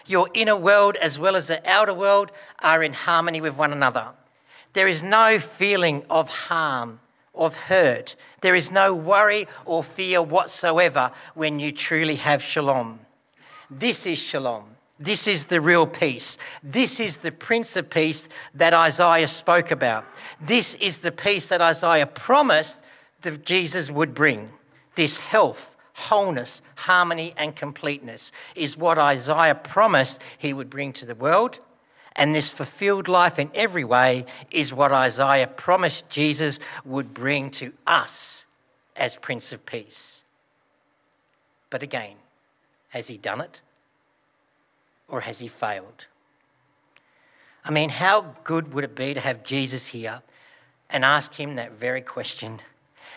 Your 0.06 0.28
inner 0.32 0.56
world 0.56 0.96
as 0.96 1.18
well 1.18 1.36
as 1.36 1.48
the 1.48 1.68
outer 1.68 1.94
world 1.94 2.32
are 2.62 2.82
in 2.82 2.92
harmony 2.92 3.40
with 3.40 3.56
one 3.56 3.72
another. 3.72 4.08
There 4.72 4.88
is 4.88 5.02
no 5.02 5.38
feeling 5.38 6.04
of 6.08 6.28
harm, 6.28 7.00
of 7.34 7.56
hurt. 7.64 8.16
There 8.40 8.54
is 8.54 8.70
no 8.70 8.94
worry 8.94 9.46
or 9.64 9.82
fear 9.82 10.22
whatsoever 10.22 11.10
when 11.34 11.58
you 11.58 11.72
truly 11.72 12.16
have 12.16 12.42
shalom. 12.42 13.00
This 13.70 14.06
is 14.06 14.18
shalom. 14.18 14.76
This 15.02 15.26
is 15.26 15.46
the 15.46 15.62
real 15.62 15.86
peace. 15.86 16.36
This 16.62 17.00
is 17.00 17.18
the 17.18 17.32
Prince 17.32 17.74
of 17.74 17.88
Peace 17.88 18.28
that 18.54 18.74
Isaiah 18.74 19.28
spoke 19.28 19.70
about. 19.70 20.04
This 20.38 20.74
is 20.74 20.98
the 20.98 21.10
peace 21.10 21.48
that 21.48 21.62
Isaiah 21.62 22.06
promised 22.06 22.84
that 23.22 23.46
Jesus 23.46 23.90
would 23.90 24.12
bring. 24.12 24.50
This 24.96 25.18
health, 25.18 25.74
wholeness, 25.94 26.60
harmony, 26.76 27.32
and 27.38 27.56
completeness 27.56 28.30
is 28.54 28.76
what 28.76 28.98
Isaiah 28.98 29.54
promised 29.54 30.22
he 30.36 30.52
would 30.52 30.68
bring 30.68 30.92
to 30.92 31.06
the 31.06 31.14
world. 31.14 31.60
And 32.14 32.34
this 32.34 32.50
fulfilled 32.50 33.08
life 33.08 33.38
in 33.38 33.50
every 33.54 33.84
way 33.84 34.26
is 34.50 34.74
what 34.74 34.92
Isaiah 34.92 35.46
promised 35.46 36.10
Jesus 36.10 36.60
would 36.84 37.14
bring 37.14 37.50
to 37.52 37.72
us 37.86 38.44
as 38.96 39.16
Prince 39.16 39.50
of 39.54 39.64
Peace. 39.64 40.22
But 41.70 41.82
again, 41.82 42.16
has 42.90 43.08
he 43.08 43.16
done 43.16 43.40
it? 43.40 43.62
Or 45.10 45.20
has 45.22 45.40
he 45.40 45.48
failed? 45.48 46.06
I 47.64 47.70
mean, 47.70 47.90
how 47.90 48.34
good 48.44 48.72
would 48.72 48.84
it 48.84 48.94
be 48.94 49.12
to 49.12 49.20
have 49.20 49.44
Jesus 49.44 49.88
here 49.88 50.22
and 50.88 51.04
ask 51.04 51.34
him 51.34 51.56
that 51.56 51.72
very 51.72 52.00
question? 52.00 52.60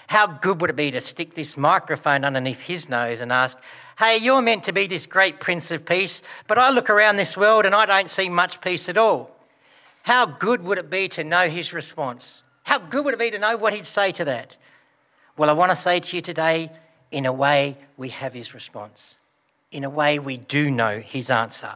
How 0.08 0.28
good 0.28 0.60
would 0.60 0.70
it 0.70 0.76
be 0.76 0.92
to 0.92 1.02
stick 1.02 1.34
this 1.34 1.56
microphone 1.56 2.26
underneath 2.26 2.62
his 2.62 2.90
nose 2.90 3.22
and 3.22 3.32
ask, 3.32 3.58
Hey, 3.98 4.18
you're 4.18 4.42
meant 4.42 4.64
to 4.66 4.74
be 4.74 4.88
this 4.88 5.06
great 5.06 5.40
Prince 5.40 5.72
of 5.72 5.86
Peace, 5.86 6.22
but 6.48 6.58
I 6.58 6.72
look 6.72 6.90
around 6.90 7.16
this 7.16 7.38
world 7.38 7.66
and 7.66 7.74
I 7.74 7.86
don't 7.86 8.10
see 8.10 8.28
much 8.28 8.60
peace 8.60 8.90
at 8.90 8.98
all. 8.98 9.32
How 10.04 10.26
good 10.26 10.64
would 10.64 10.78
it 10.78 10.90
be 10.90 11.08
to 11.10 11.24
know 11.24 11.48
his 11.48 11.74
response? 11.74 12.44
How 12.64 12.80
good 12.80 13.06
would 13.06 13.14
it 13.14 13.20
be 13.20 13.32
to 13.32 13.40
know 13.40 13.56
what 13.56 13.74
he'd 13.74 13.86
say 13.86 14.12
to 14.14 14.26
that? 14.26 14.58
Well, 15.38 15.50
I 15.50 15.54
want 15.54 15.72
to 15.72 15.76
say 15.76 16.00
to 16.00 16.16
you 16.16 16.22
today, 16.22 16.72
in 17.12 17.26
a 17.26 17.34
way, 17.34 17.78
we 17.96 18.10
have 18.10 18.34
his 18.34 18.54
response. 18.54 19.16
In 19.72 19.84
a 19.84 19.90
way, 19.90 20.20
we 20.20 20.38
do 20.38 20.70
know 20.70 21.00
his 21.00 21.32
answer. 21.32 21.76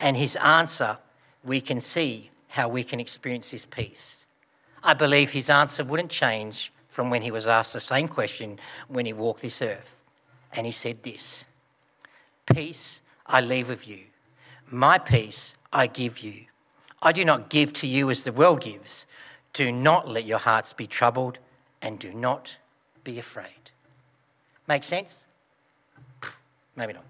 And 0.00 0.16
his 0.16 0.36
answer, 0.36 0.98
we 1.44 1.60
can 1.60 1.80
see 1.80 2.30
how 2.48 2.68
we 2.68 2.82
can 2.82 2.98
experience 2.98 3.50
his 3.50 3.66
peace. 3.66 4.24
I 4.82 4.94
believe 4.94 5.30
his 5.30 5.50
answer 5.50 5.84
wouldn't 5.84 6.10
change 6.10 6.72
from 6.88 7.10
when 7.10 7.22
he 7.22 7.30
was 7.30 7.46
asked 7.46 7.74
the 7.74 7.80
same 7.80 8.08
question 8.08 8.58
when 8.88 9.06
he 9.06 9.12
walked 9.12 9.42
this 9.42 9.62
earth. 9.62 10.02
And 10.52 10.66
he 10.66 10.72
said 10.72 11.02
this 11.02 11.44
Peace 12.52 13.02
I 13.26 13.40
leave 13.40 13.68
with 13.68 13.86
you, 13.86 14.00
my 14.70 14.98
peace 14.98 15.54
I 15.72 15.86
give 15.86 16.18
you. 16.20 16.46
I 17.02 17.12
do 17.12 17.24
not 17.24 17.48
give 17.48 17.72
to 17.74 17.86
you 17.86 18.10
as 18.10 18.24
the 18.24 18.32
world 18.32 18.62
gives. 18.62 19.06
Do 19.52 19.70
not 19.72 20.08
let 20.08 20.24
your 20.24 20.38
hearts 20.38 20.72
be 20.72 20.86
troubled, 20.86 21.38
and 21.80 21.98
do 21.98 22.12
not 22.12 22.56
be 23.04 23.18
afraid. 23.18 23.70
Make 24.68 24.84
sense? 24.84 25.24
Maybe 26.76 26.92
not. 26.92 27.04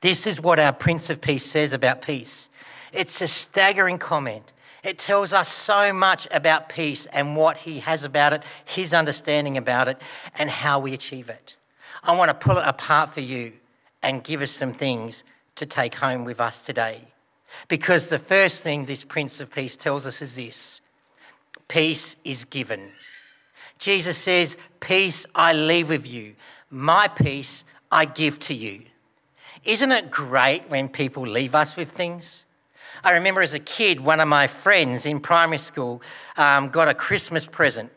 This 0.00 0.26
is 0.26 0.40
what 0.40 0.58
our 0.58 0.72
Prince 0.72 1.10
of 1.10 1.20
Peace 1.20 1.44
says 1.44 1.72
about 1.72 2.02
peace. 2.02 2.48
It's 2.92 3.20
a 3.20 3.26
staggering 3.26 3.98
comment. 3.98 4.52
It 4.84 4.98
tells 4.98 5.32
us 5.32 5.48
so 5.48 5.92
much 5.92 6.28
about 6.30 6.68
peace 6.68 7.06
and 7.06 7.36
what 7.36 7.58
he 7.58 7.80
has 7.80 8.04
about 8.04 8.32
it, 8.32 8.42
his 8.64 8.94
understanding 8.94 9.56
about 9.56 9.88
it, 9.88 10.00
and 10.38 10.48
how 10.48 10.78
we 10.78 10.94
achieve 10.94 11.28
it. 11.28 11.56
I 12.04 12.16
want 12.16 12.28
to 12.28 12.34
pull 12.34 12.58
it 12.58 12.64
apart 12.64 13.10
for 13.10 13.20
you 13.20 13.52
and 14.02 14.22
give 14.22 14.40
us 14.40 14.52
some 14.52 14.72
things 14.72 15.24
to 15.56 15.66
take 15.66 15.96
home 15.96 16.24
with 16.24 16.40
us 16.40 16.64
today. 16.64 17.00
Because 17.66 18.08
the 18.08 18.18
first 18.18 18.62
thing 18.62 18.84
this 18.84 19.04
Prince 19.04 19.40
of 19.40 19.52
Peace 19.52 19.76
tells 19.76 20.06
us 20.06 20.22
is 20.22 20.36
this 20.36 20.80
peace 21.66 22.16
is 22.24 22.44
given. 22.44 22.92
Jesus 23.78 24.16
says, 24.16 24.56
Peace 24.80 25.26
I 25.34 25.52
leave 25.52 25.90
with 25.90 26.10
you, 26.10 26.34
my 26.70 27.08
peace 27.08 27.64
I 27.90 28.04
give 28.04 28.38
to 28.40 28.54
you. 28.54 28.82
Isn't 29.64 29.92
it 29.92 30.10
great 30.10 30.68
when 30.68 30.88
people 30.88 31.26
leave 31.26 31.54
us 31.54 31.76
with 31.76 31.90
things? 31.90 32.44
I 33.04 33.12
remember 33.12 33.42
as 33.42 33.54
a 33.54 33.60
kid, 33.60 34.00
one 34.00 34.20
of 34.20 34.28
my 34.28 34.46
friends 34.46 35.06
in 35.06 35.20
primary 35.20 35.58
school 35.58 36.02
um, 36.36 36.68
got 36.68 36.88
a 36.88 36.94
Christmas 36.94 37.46
present 37.46 37.92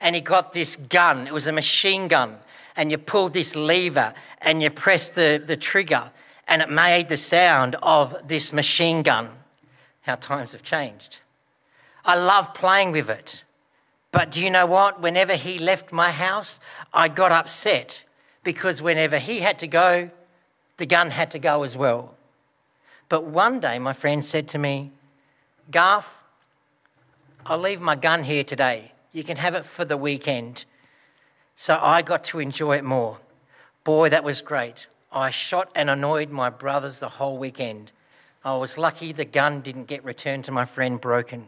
and 0.00 0.14
he 0.14 0.20
got 0.20 0.52
this 0.52 0.76
gun. 0.76 1.26
It 1.26 1.32
was 1.32 1.46
a 1.46 1.52
machine 1.52 2.08
gun. 2.08 2.38
And 2.76 2.90
you 2.90 2.98
pulled 2.98 3.32
this 3.32 3.56
lever 3.56 4.12
and 4.42 4.62
you 4.62 4.70
pressed 4.70 5.14
the, 5.14 5.42
the 5.44 5.56
trigger 5.56 6.10
and 6.46 6.62
it 6.62 6.70
made 6.70 7.08
the 7.08 7.16
sound 7.16 7.76
of 7.82 8.14
this 8.26 8.52
machine 8.52 9.02
gun. 9.02 9.30
How 10.02 10.16
times 10.16 10.52
have 10.52 10.62
changed. 10.62 11.18
I 12.04 12.16
love 12.16 12.54
playing 12.54 12.92
with 12.92 13.10
it. 13.10 13.42
But 14.12 14.30
do 14.30 14.42
you 14.44 14.50
know 14.50 14.66
what? 14.66 15.00
Whenever 15.00 15.34
he 15.34 15.58
left 15.58 15.92
my 15.92 16.10
house, 16.10 16.60
I 16.92 17.08
got 17.08 17.32
upset 17.32 18.04
because 18.44 18.80
whenever 18.80 19.18
he 19.18 19.40
had 19.40 19.58
to 19.58 19.66
go, 19.66 20.10
the 20.76 20.86
gun 20.86 21.10
had 21.10 21.30
to 21.32 21.38
go 21.38 21.62
as 21.62 21.76
well. 21.76 22.14
But 23.08 23.24
one 23.24 23.60
day 23.60 23.78
my 23.78 23.92
friend 23.92 24.24
said 24.24 24.48
to 24.48 24.58
me, 24.58 24.92
Garth, 25.70 26.22
I'll 27.44 27.58
leave 27.58 27.80
my 27.80 27.94
gun 27.94 28.24
here 28.24 28.44
today. 28.44 28.92
You 29.12 29.24
can 29.24 29.36
have 29.36 29.54
it 29.54 29.64
for 29.64 29.84
the 29.84 29.96
weekend. 29.96 30.64
So 31.54 31.78
I 31.80 32.02
got 32.02 32.24
to 32.24 32.40
enjoy 32.40 32.76
it 32.76 32.84
more. 32.84 33.20
Boy, 33.84 34.08
that 34.08 34.24
was 34.24 34.42
great. 34.42 34.88
I 35.12 35.30
shot 35.30 35.70
and 35.74 35.88
annoyed 35.88 36.30
my 36.30 36.50
brothers 36.50 36.98
the 36.98 37.08
whole 37.08 37.38
weekend. 37.38 37.92
I 38.44 38.56
was 38.56 38.76
lucky 38.76 39.12
the 39.12 39.24
gun 39.24 39.60
didn't 39.60 39.86
get 39.86 40.04
returned 40.04 40.44
to 40.46 40.52
my 40.52 40.64
friend 40.64 41.00
broken. 41.00 41.46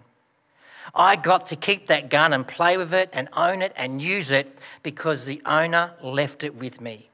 I 0.94 1.16
got 1.16 1.46
to 1.46 1.56
keep 1.56 1.88
that 1.88 2.08
gun 2.08 2.32
and 2.32 2.46
play 2.46 2.76
with 2.76 2.94
it 2.94 3.10
and 3.12 3.28
own 3.36 3.60
it 3.60 3.72
and 3.76 4.00
use 4.00 4.30
it 4.30 4.58
because 4.82 5.26
the 5.26 5.42
owner 5.44 5.92
left 6.02 6.42
it 6.44 6.54
with 6.54 6.80
me. 6.80 7.07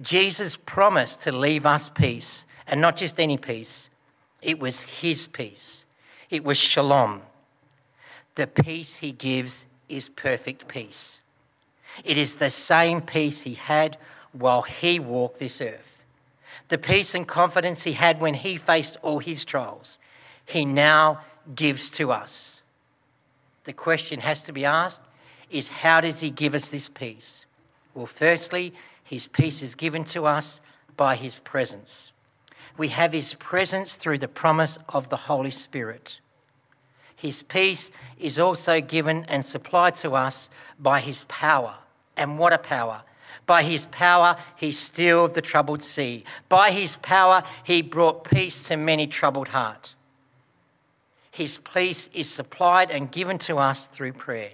Jesus 0.00 0.56
promised 0.56 1.22
to 1.22 1.32
leave 1.32 1.66
us 1.66 1.88
peace, 1.88 2.46
and 2.66 2.80
not 2.80 2.96
just 2.96 3.20
any 3.20 3.36
peace, 3.36 3.90
it 4.42 4.58
was 4.58 4.82
his 4.82 5.26
peace. 5.26 5.86
It 6.30 6.44
was 6.44 6.58
shalom. 6.58 7.22
The 8.34 8.46
peace 8.46 8.96
he 8.96 9.12
gives 9.12 9.66
is 9.88 10.08
perfect 10.08 10.68
peace. 10.68 11.20
It 12.04 12.18
is 12.18 12.36
the 12.36 12.50
same 12.50 13.00
peace 13.00 13.42
he 13.42 13.54
had 13.54 13.96
while 14.32 14.62
he 14.62 14.98
walked 14.98 15.38
this 15.38 15.60
earth. 15.60 16.02
The 16.68 16.78
peace 16.78 17.14
and 17.14 17.28
confidence 17.28 17.84
he 17.84 17.92
had 17.92 18.20
when 18.20 18.34
he 18.34 18.56
faced 18.56 18.96
all 19.02 19.20
his 19.20 19.44
trials, 19.44 19.98
he 20.46 20.64
now 20.64 21.20
gives 21.54 21.90
to 21.90 22.10
us. 22.10 22.62
The 23.64 23.72
question 23.72 24.20
has 24.20 24.42
to 24.44 24.52
be 24.52 24.64
asked 24.64 25.02
is 25.50 25.68
how 25.68 26.00
does 26.00 26.20
he 26.20 26.30
give 26.30 26.54
us 26.54 26.68
this 26.68 26.88
peace? 26.88 27.46
Well, 27.94 28.06
firstly, 28.06 28.74
his 29.04 29.26
peace 29.26 29.62
is 29.62 29.74
given 29.74 30.02
to 30.04 30.26
us 30.26 30.60
by 30.96 31.14
his 31.14 31.38
presence. 31.38 32.12
We 32.76 32.88
have 32.88 33.12
his 33.12 33.34
presence 33.34 33.96
through 33.96 34.18
the 34.18 34.28
promise 34.28 34.78
of 34.88 35.10
the 35.10 35.16
Holy 35.16 35.50
Spirit. 35.50 36.20
His 37.14 37.42
peace 37.42 37.92
is 38.18 38.38
also 38.38 38.80
given 38.80 39.24
and 39.28 39.44
supplied 39.44 39.94
to 39.96 40.14
us 40.14 40.50
by 40.78 41.00
his 41.00 41.24
power. 41.24 41.74
And 42.16 42.38
what 42.38 42.52
a 42.52 42.58
power! 42.58 43.02
By 43.46 43.62
his 43.62 43.86
power, 43.86 44.36
he 44.56 44.72
stilled 44.72 45.34
the 45.34 45.42
troubled 45.42 45.82
sea. 45.82 46.24
By 46.48 46.70
his 46.70 46.96
power, 46.96 47.42
he 47.62 47.82
brought 47.82 48.24
peace 48.24 48.66
to 48.68 48.76
many 48.76 49.06
troubled 49.06 49.48
hearts. 49.48 49.94
His 51.30 51.58
peace 51.58 52.08
is 52.14 52.30
supplied 52.30 52.90
and 52.90 53.10
given 53.10 53.38
to 53.40 53.58
us 53.58 53.86
through 53.86 54.12
prayer. 54.12 54.52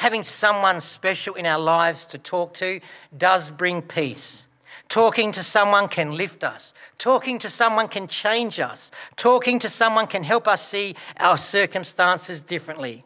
Having 0.00 0.24
someone 0.24 0.80
special 0.80 1.34
in 1.34 1.44
our 1.44 1.58
lives 1.58 2.06
to 2.06 2.16
talk 2.16 2.54
to 2.54 2.80
does 3.14 3.50
bring 3.50 3.82
peace. 3.82 4.46
Talking 4.88 5.30
to 5.32 5.42
someone 5.42 5.88
can 5.88 6.16
lift 6.16 6.42
us. 6.42 6.72
Talking 6.96 7.38
to 7.38 7.50
someone 7.50 7.86
can 7.86 8.06
change 8.06 8.58
us. 8.58 8.90
Talking 9.16 9.58
to 9.58 9.68
someone 9.68 10.06
can 10.06 10.24
help 10.24 10.48
us 10.48 10.66
see 10.66 10.96
our 11.18 11.36
circumstances 11.36 12.40
differently. 12.40 13.04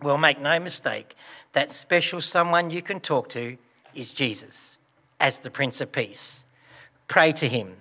Well, 0.00 0.16
make 0.16 0.40
no 0.40 0.60
mistake, 0.60 1.16
that 1.54 1.72
special 1.72 2.20
someone 2.20 2.70
you 2.70 2.82
can 2.82 3.00
talk 3.00 3.28
to 3.30 3.56
is 3.92 4.12
Jesus 4.12 4.76
as 5.18 5.40
the 5.40 5.50
Prince 5.50 5.80
of 5.80 5.90
Peace. 5.90 6.44
Pray 7.08 7.32
to 7.32 7.48
him. 7.48 7.78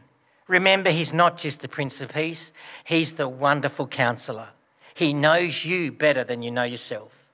Remember, 0.47 0.89
he's 0.89 1.13
not 1.13 1.37
just 1.37 1.61
the 1.61 1.67
Prince 1.67 2.01
of 2.01 2.11
Peace, 2.11 2.51
he's 2.85 3.13
the 3.13 3.29
wonderful 3.29 3.85
counselor. 3.85 4.47
He 4.95 5.13
knows 5.13 5.63
you 5.63 5.91
better 5.91 6.23
than 6.23 6.41
you 6.41 6.49
know 6.49 6.63
yourself. 6.63 7.24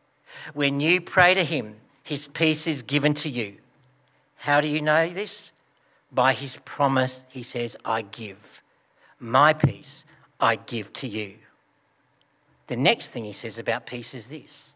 When 0.54 0.80
you 0.80 1.02
pray 1.02 1.34
to 1.34 1.44
him, 1.44 1.76
his 2.04 2.28
peace 2.28 2.68
is 2.68 2.84
given 2.84 3.14
to 3.16 3.30
you. 3.30 3.58
How 4.38 4.62
do 4.62 4.68
you 4.68 4.82
know 4.82 5.10
this? 5.10 5.52
By 6.12 6.34
his 6.34 6.58
promise, 6.66 7.26
he 7.32 7.44
says, 7.44 7.78
I 7.86 8.02
give. 8.02 8.62
My 9.20 9.54
peace 9.54 10.04
I 10.40 10.56
give 10.56 10.92
to 10.94 11.08
you. 11.08 11.36
The 12.68 12.76
next 12.76 13.10
thing 13.10 13.24
he 13.24 13.34
says 13.34 13.60
about 13.60 13.86
peace 13.86 14.14
is 14.14 14.28
this 14.28 14.76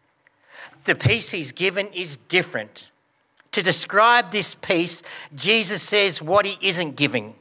the 0.84 0.94
peace 0.94 1.32
he's 1.32 1.52
given 1.52 1.88
is 1.88 2.16
different. 2.16 2.90
To 3.52 3.62
describe 3.62 4.30
this 4.30 4.54
peace, 4.54 5.02
Jesus 5.34 5.82
says 5.82 6.22
what 6.22 6.46
he 6.46 6.56
isn't 6.66 6.96
giving. 6.96 7.34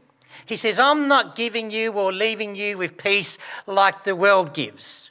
He 0.46 0.56
says, 0.56 0.80
I'm 0.80 1.08
not 1.08 1.36
giving 1.36 1.72
you 1.72 1.92
or 1.92 2.14
leaving 2.14 2.56
you 2.56 2.78
with 2.78 2.98
peace 2.98 3.38
like 3.68 4.04
the 4.04 4.16
world 4.16 4.54
gives. 4.54 5.10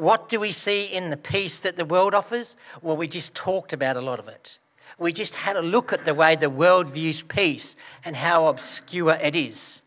What 0.00 0.28
do 0.28 0.40
we 0.40 0.50
see 0.50 0.84
in 0.84 1.10
the 1.10 1.16
peace 1.16 1.60
that 1.60 1.76
the 1.76 1.84
world 1.84 2.14
offers? 2.14 2.56
Well, 2.80 2.96
we 2.96 3.06
just 3.06 3.34
talked 3.34 3.72
about 3.72 3.96
a 3.96 4.00
lot 4.00 4.18
of 4.18 4.28
it 4.28 4.58
we 5.00 5.14
just 5.14 5.34
had 5.34 5.56
a 5.56 5.62
look 5.62 5.92
at 5.92 6.04
the 6.04 6.14
way 6.14 6.36
the 6.36 6.50
world 6.50 6.88
views 6.88 7.22
peace 7.22 7.74
and 8.04 8.14
how 8.14 8.48
obscure 8.48 9.14
it 9.14 9.34
is. 9.34 9.80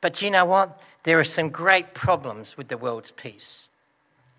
But 0.00 0.20
you 0.20 0.28
know 0.28 0.44
what? 0.44 0.82
There 1.04 1.20
are 1.20 1.24
some 1.24 1.50
great 1.50 1.94
problems 1.94 2.56
with 2.56 2.66
the 2.66 2.76
world's 2.76 3.12
peace. 3.12 3.68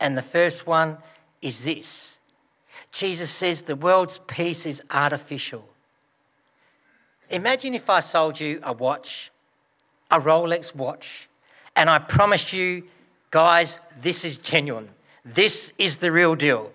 And 0.01 0.17
the 0.17 0.21
first 0.21 0.67
one 0.67 0.97
is 1.41 1.63
this 1.63 2.17
Jesus 2.91 3.31
says 3.31 3.61
the 3.61 3.75
world's 3.75 4.19
peace 4.27 4.65
is 4.65 4.83
artificial. 4.91 5.67
Imagine 7.29 7.73
if 7.73 7.89
I 7.89 8.01
sold 8.01 8.41
you 8.41 8.59
a 8.63 8.73
watch, 8.73 9.31
a 10.11 10.19
Rolex 10.19 10.75
watch, 10.75 11.29
and 11.75 11.89
I 11.89 11.99
promised 11.99 12.51
you, 12.51 12.83
guys, 13.33 13.79
this 13.99 14.23
is 14.23 14.37
genuine. 14.37 14.87
This 15.25 15.73
is 15.79 15.97
the 15.97 16.11
real 16.11 16.35
deal. 16.35 16.71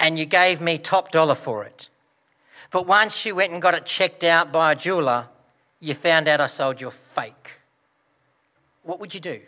And 0.00 0.18
you 0.18 0.24
gave 0.24 0.58
me 0.58 0.78
top 0.78 1.12
dollar 1.12 1.34
for 1.34 1.64
it. 1.64 1.90
But 2.70 2.86
once 2.86 3.26
you 3.26 3.34
went 3.34 3.52
and 3.52 3.60
got 3.60 3.74
it 3.74 3.84
checked 3.84 4.24
out 4.24 4.50
by 4.50 4.72
a 4.72 4.74
jeweler, 4.74 5.28
you 5.80 5.92
found 5.92 6.28
out 6.28 6.40
I 6.40 6.46
sold 6.46 6.80
you 6.80 6.88
a 6.88 6.90
fake. 6.90 7.60
What 8.84 9.00
would 9.00 9.12
you 9.12 9.20
do? 9.20 9.42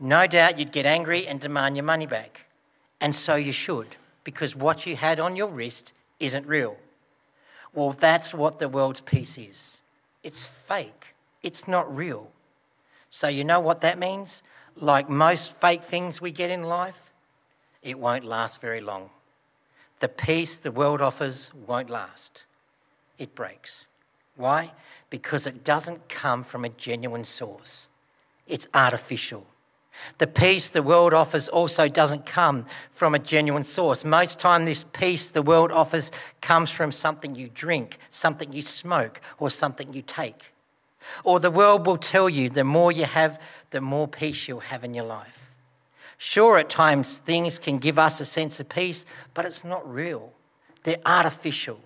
No 0.00 0.26
doubt 0.26 0.58
you'd 0.58 0.72
get 0.72 0.84
angry 0.84 1.28
and 1.28 1.38
demand 1.38 1.76
your 1.76 1.84
money 1.84 2.06
back. 2.06 2.46
And 3.00 3.14
so 3.14 3.36
you 3.36 3.52
should, 3.52 3.94
because 4.24 4.56
what 4.56 4.84
you 4.84 4.96
had 4.96 5.20
on 5.20 5.36
your 5.36 5.48
wrist 5.48 5.92
isn't 6.18 6.44
real. 6.44 6.76
Well, 7.72 7.92
that's 7.92 8.34
what 8.34 8.58
the 8.58 8.68
world's 8.68 9.00
peace 9.00 9.38
is 9.38 9.78
it's 10.24 10.44
fake, 10.44 11.14
it's 11.40 11.68
not 11.68 11.96
real. 11.96 12.32
So, 13.10 13.28
you 13.28 13.44
know 13.44 13.60
what 13.60 13.80
that 13.82 13.96
means? 13.96 14.42
Like 14.76 15.08
most 15.08 15.54
fake 15.60 15.82
things 15.82 16.20
we 16.20 16.30
get 16.30 16.50
in 16.50 16.64
life, 16.64 17.10
it 17.82 17.98
won't 17.98 18.24
last 18.24 18.60
very 18.60 18.80
long. 18.80 19.10
The 20.00 20.08
peace 20.08 20.56
the 20.56 20.72
world 20.72 21.00
offers 21.00 21.50
won't 21.66 21.90
last. 21.90 22.44
It 23.18 23.34
breaks. 23.34 23.84
Why? 24.36 24.72
Because 25.10 25.46
it 25.46 25.64
doesn't 25.64 26.08
come 26.08 26.42
from 26.42 26.64
a 26.64 26.70
genuine 26.70 27.24
source, 27.24 27.88
it's 28.46 28.68
artificial. 28.72 29.46
The 30.18 30.26
peace 30.26 30.68
the 30.68 30.82
world 30.82 31.12
offers 31.12 31.48
also 31.48 31.88
doesn't 31.88 32.24
come 32.24 32.64
from 32.90 33.14
a 33.14 33.18
genuine 33.18 33.64
source. 33.64 34.04
Most 34.04 34.40
time 34.40 34.64
this 34.64 34.84
peace 34.84 35.30
the 35.30 35.42
world 35.42 35.72
offers 35.72 36.10
comes 36.40 36.70
from 36.70 36.92
something 36.92 37.34
you 37.34 37.50
drink, 37.52 37.98
something 38.10 38.52
you 38.52 38.62
smoke, 38.62 39.20
or 39.38 39.50
something 39.50 39.92
you 39.92 40.02
take. 40.02 40.44
Or 41.24 41.40
the 41.40 41.50
world 41.50 41.86
will 41.86 41.96
tell 41.96 42.28
you 42.28 42.48
the 42.48 42.64
more 42.64 42.92
you 42.92 43.04
have, 43.04 43.40
the 43.70 43.80
more 43.80 44.08
peace 44.08 44.48
you'll 44.48 44.60
have 44.60 44.84
in 44.84 44.94
your 44.94 45.04
life. 45.04 45.50
Sure, 46.18 46.58
at 46.58 46.68
times 46.68 47.18
things 47.18 47.58
can 47.58 47.78
give 47.78 47.98
us 47.98 48.20
a 48.20 48.24
sense 48.24 48.60
of 48.60 48.68
peace, 48.68 49.06
but 49.32 49.44
it's 49.44 49.64
not 49.64 49.90
real. 49.90 50.32
They're 50.82 51.00
artificial. 51.06 51.80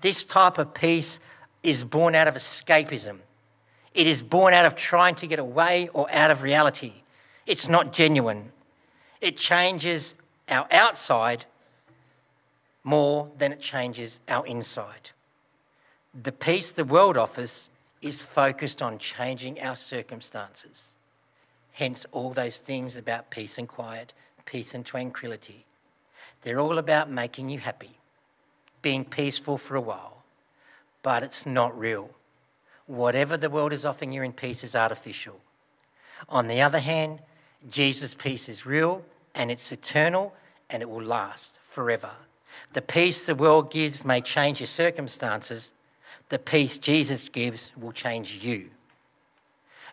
This 0.00 0.24
type 0.24 0.58
of 0.58 0.74
peace 0.74 1.20
is 1.62 1.84
born 1.84 2.14
out 2.14 2.26
of 2.26 2.34
escapism. 2.34 3.18
It 3.94 4.06
is 4.06 4.22
born 4.22 4.54
out 4.54 4.64
of 4.64 4.74
trying 4.74 5.14
to 5.16 5.26
get 5.26 5.38
away 5.38 5.88
or 5.92 6.10
out 6.12 6.30
of 6.30 6.42
reality. 6.42 7.02
It's 7.46 7.68
not 7.68 7.92
genuine. 7.92 8.52
It 9.20 9.36
changes 9.36 10.14
our 10.48 10.66
outside 10.72 11.44
more 12.84 13.30
than 13.38 13.52
it 13.52 13.60
changes 13.60 14.20
our 14.28 14.44
inside. 14.46 15.10
The 16.20 16.32
peace 16.32 16.72
the 16.72 16.84
world 16.84 17.16
offers 17.16 17.68
is 18.00 18.22
focused 18.22 18.82
on 18.82 18.98
changing 18.98 19.60
our 19.60 19.76
circumstances. 19.76 20.92
Hence, 21.72 22.06
all 22.12 22.30
those 22.30 22.58
things 22.58 22.96
about 22.96 23.30
peace 23.30 23.58
and 23.58 23.68
quiet, 23.68 24.12
peace 24.44 24.74
and 24.74 24.84
tranquility. 24.84 25.64
They're 26.42 26.60
all 26.60 26.78
about 26.78 27.10
making 27.10 27.50
you 27.50 27.58
happy, 27.58 27.98
being 28.82 29.04
peaceful 29.04 29.56
for 29.56 29.76
a 29.76 29.80
while, 29.80 30.22
but 31.02 31.22
it's 31.22 31.46
not 31.46 31.78
real. 31.78 32.10
Whatever 32.86 33.36
the 33.36 33.50
world 33.50 33.72
is 33.72 33.86
offering 33.86 34.12
you 34.12 34.22
in 34.22 34.32
peace 34.32 34.64
is 34.64 34.76
artificial. 34.76 35.40
On 36.28 36.48
the 36.48 36.60
other 36.60 36.80
hand, 36.80 37.20
Jesus' 37.68 38.14
peace 38.14 38.48
is 38.48 38.66
real 38.66 39.04
and 39.34 39.50
it's 39.50 39.72
eternal 39.72 40.34
and 40.68 40.82
it 40.82 40.90
will 40.90 41.02
last 41.02 41.58
forever. 41.62 42.10
The 42.72 42.82
peace 42.82 43.24
the 43.24 43.34
world 43.34 43.70
gives 43.70 44.04
may 44.04 44.20
change 44.20 44.60
your 44.60 44.66
circumstances, 44.66 45.72
the 46.28 46.38
peace 46.38 46.78
Jesus 46.78 47.28
gives 47.28 47.72
will 47.76 47.92
change 47.92 48.44
you. 48.44 48.70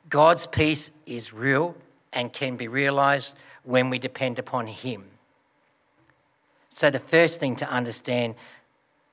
God's 0.10 0.48
peace 0.48 0.92
is 1.06 1.34
real 1.34 1.76
and 2.12 2.34
can 2.34 2.58
be 2.58 2.68
realized 2.68 3.36
when 3.64 3.90
we 3.90 4.00
depend 4.00 4.40
upon 4.40 4.68
Him. 4.68 5.04
So, 6.70 6.90
the 6.90 7.00
first 7.00 7.40
thing 7.40 7.56
to 7.58 7.70
understand 7.70 8.36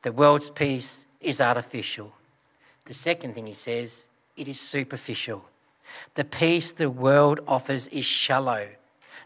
the 0.02 0.12
world's 0.12 0.50
peace 0.50 1.06
is 1.20 1.40
artificial. 1.40 2.14
The 2.86 2.94
second 2.94 3.34
thing 3.34 3.46
he 3.46 3.54
says, 3.54 4.06
it 4.36 4.46
is 4.46 4.60
superficial. 4.60 5.44
The 6.14 6.24
peace 6.24 6.70
the 6.70 6.90
world 6.90 7.40
offers 7.46 7.88
is 7.88 8.04
shallow. 8.04 8.68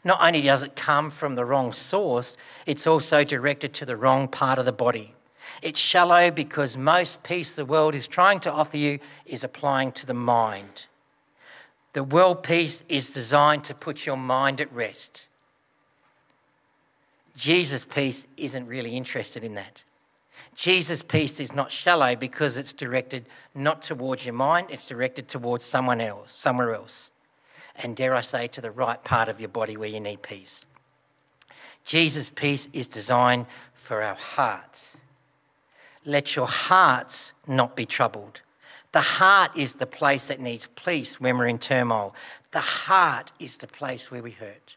Not 0.02 0.22
only 0.22 0.40
does 0.40 0.62
it 0.62 0.76
come 0.76 1.10
from 1.10 1.34
the 1.34 1.44
wrong 1.44 1.72
source, 1.72 2.36
it's 2.64 2.86
also 2.86 3.22
directed 3.22 3.74
to 3.74 3.84
the 3.84 3.96
wrong 3.96 4.28
part 4.28 4.58
of 4.58 4.64
the 4.64 4.72
body. 4.72 5.14
It's 5.62 5.78
shallow 5.78 6.30
because 6.30 6.76
most 6.76 7.22
peace 7.22 7.54
the 7.54 7.66
world 7.66 7.94
is 7.94 8.08
trying 8.08 8.40
to 8.40 8.52
offer 8.52 8.78
you 8.78 8.98
is 9.26 9.44
applying 9.44 9.92
to 9.92 10.06
the 10.06 10.14
mind. 10.14 10.86
The 11.92 12.04
world 12.04 12.42
peace 12.42 12.84
is 12.88 13.12
designed 13.12 13.64
to 13.64 13.74
put 13.74 14.06
your 14.06 14.16
mind 14.16 14.60
at 14.60 14.72
rest. 14.72 15.26
Jesus' 17.36 17.84
peace 17.84 18.26
isn't 18.36 18.66
really 18.66 18.96
interested 18.96 19.42
in 19.42 19.54
that. 19.54 19.82
Jesus' 20.54 21.02
peace 21.02 21.40
is 21.40 21.54
not 21.54 21.72
shallow 21.72 22.14
because 22.14 22.56
it's 22.56 22.72
directed 22.72 23.26
not 23.54 23.82
towards 23.82 24.24
your 24.24 24.34
mind, 24.34 24.68
it's 24.70 24.86
directed 24.86 25.28
towards 25.28 25.64
someone 25.64 26.00
else, 26.00 26.32
somewhere 26.32 26.74
else. 26.74 27.12
And 27.76 27.96
dare 27.96 28.14
I 28.14 28.20
say, 28.20 28.46
to 28.48 28.60
the 28.60 28.70
right 28.70 29.02
part 29.02 29.28
of 29.28 29.40
your 29.40 29.48
body 29.48 29.76
where 29.76 29.88
you 29.88 30.00
need 30.00 30.22
peace. 30.22 30.64
Jesus' 31.84 32.30
peace 32.30 32.68
is 32.72 32.88
designed 32.88 33.46
for 33.74 34.02
our 34.02 34.16
hearts. 34.16 35.00
Let 36.04 36.36
your 36.36 36.46
hearts 36.46 37.32
not 37.46 37.76
be 37.76 37.86
troubled. 37.86 38.42
The 38.92 39.00
heart 39.00 39.52
is 39.54 39.74
the 39.74 39.86
place 39.86 40.26
that 40.26 40.40
needs 40.40 40.66
peace 40.66 41.20
when 41.20 41.38
we're 41.38 41.46
in 41.46 41.58
turmoil. 41.58 42.14
The 42.50 42.60
heart 42.60 43.32
is 43.38 43.56
the 43.56 43.68
place 43.68 44.10
where 44.10 44.22
we 44.22 44.32
hurt. 44.32 44.76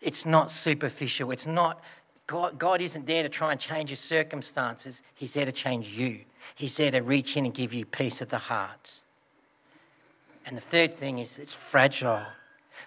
It's 0.00 0.26
not 0.26 0.50
superficial. 0.50 1.30
It's 1.30 1.46
not, 1.46 1.82
God, 2.26 2.58
God 2.58 2.82
isn't 2.82 3.06
there 3.06 3.22
to 3.22 3.28
try 3.28 3.52
and 3.52 3.60
change 3.60 3.90
your 3.90 3.96
circumstances. 3.96 5.02
He's 5.14 5.34
there 5.34 5.46
to 5.46 5.52
change 5.52 5.88
you. 5.88 6.20
He's 6.54 6.76
there 6.76 6.90
to 6.90 7.00
reach 7.00 7.36
in 7.36 7.44
and 7.44 7.54
give 7.54 7.72
you 7.72 7.86
peace 7.86 8.20
of 8.20 8.28
the 8.28 8.38
heart. 8.38 9.00
And 10.46 10.56
the 10.56 10.62
third 10.62 10.94
thing 10.94 11.20
is 11.20 11.38
it's 11.38 11.54
fragile. 11.54 12.26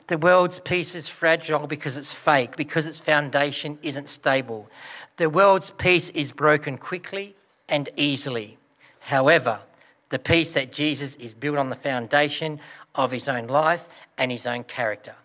The 0.07 0.17
world's 0.17 0.59
peace 0.59 0.95
is 0.95 1.09
fragile 1.09 1.65
because 1.65 1.97
it's 1.97 2.13
fake, 2.13 2.55
because 2.55 2.87
its 2.87 2.99
foundation 2.99 3.79
isn't 3.81 4.09
stable. 4.09 4.69
The 5.15 5.29
world's 5.29 5.71
peace 5.71 6.09
is 6.09 6.31
broken 6.31 6.77
quickly 6.77 7.35
and 7.67 7.89
easily. 7.95 8.57
However, 8.99 9.61
the 10.09 10.19
peace 10.19 10.53
that 10.53 10.71
Jesus 10.71 11.15
is 11.15 11.33
built 11.33 11.57
on 11.57 11.69
the 11.69 11.75
foundation 11.75 12.59
of 12.95 13.11
his 13.11 13.27
own 13.27 13.47
life 13.47 13.87
and 14.17 14.31
his 14.31 14.47
own 14.47 14.63
character. 14.63 15.15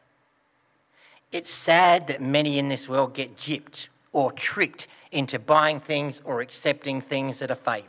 It's 1.31 1.51
sad 1.51 2.09
that 2.09 2.21
many 2.21 2.59
in 2.59 2.68
this 2.68 2.88
world 2.88 3.14
get 3.14 3.37
gypped 3.37 3.88
or 4.12 4.33
tricked 4.33 4.87
into 5.11 5.38
buying 5.38 5.81
things 5.81 6.21
or 6.25 6.40
accepting 6.40 7.01
things 7.01 7.38
that 7.38 7.51
are 7.51 7.55
fake. 7.55 7.87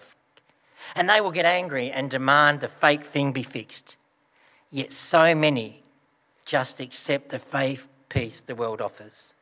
And 0.96 1.10
they 1.10 1.22
will 1.22 1.32
get 1.32 1.46
angry 1.46 1.92
and 1.92 2.10
demand 2.10 2.60
the 2.60 2.68
fake 2.68 3.06
thing 3.06 3.32
be 3.32 3.44
fixed. 3.44 3.98
Yet 4.72 4.94
so 4.94 5.34
many 5.34 5.84
just 6.46 6.80
accept 6.80 7.30
the 7.30 7.40
faith 7.40 7.88
peace 8.10 8.42
the 8.42 8.56
world 8.56 8.82
offers. 8.82 9.34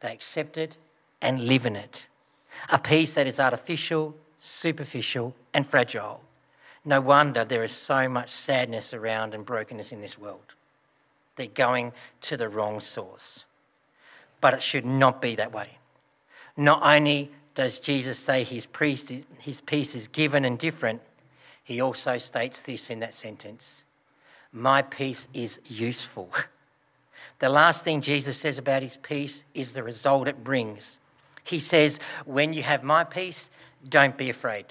They 0.00 0.12
accept 0.12 0.58
it 0.58 0.76
and 1.22 1.46
live 1.46 1.64
in 1.64 1.76
it. 1.76 2.06
A 2.70 2.78
peace 2.78 3.14
that 3.14 3.26
is 3.26 3.40
artificial, 3.40 4.14
superficial, 4.38 5.34
and 5.52 5.66
fragile. 5.66 6.20
No 6.84 7.00
wonder 7.00 7.44
there 7.44 7.64
is 7.64 7.72
so 7.72 8.08
much 8.08 8.30
sadness 8.30 8.92
around 8.92 9.34
and 9.34 9.46
brokenness 9.46 9.92
in 9.92 10.00
this 10.00 10.18
world. 10.18 10.54
They're 11.36 11.46
going 11.46 11.92
to 12.22 12.36
the 12.36 12.48
wrong 12.48 12.80
source. 12.80 13.44
But 14.40 14.54
it 14.54 14.62
should 14.62 14.84
not 14.84 15.22
be 15.22 15.34
that 15.36 15.52
way. 15.52 15.78
Not 16.56 16.82
only 16.82 17.30
does 17.54 17.80
Jesus 17.80 18.18
say 18.18 18.44
his, 18.44 18.66
priest, 18.66 19.12
his 19.40 19.60
peace 19.60 19.94
is 19.94 20.08
given 20.08 20.44
and 20.44 20.58
different, 20.58 21.00
he 21.62 21.80
also 21.80 22.18
states 22.18 22.60
this 22.60 22.90
in 22.90 23.00
that 23.00 23.14
sentence 23.14 23.84
My 24.52 24.82
peace 24.82 25.28
is 25.32 25.60
useful. 25.66 26.30
The 27.40 27.48
last 27.48 27.84
thing 27.84 28.00
Jesus 28.00 28.38
says 28.38 28.58
about 28.58 28.82
his 28.82 28.96
peace 28.96 29.44
is 29.54 29.72
the 29.72 29.82
result 29.82 30.28
it 30.28 30.44
brings. 30.44 30.98
He 31.42 31.58
says, 31.58 31.98
When 32.24 32.52
you 32.52 32.62
have 32.62 32.82
my 32.82 33.04
peace, 33.04 33.50
don't 33.86 34.16
be 34.16 34.30
afraid. 34.30 34.66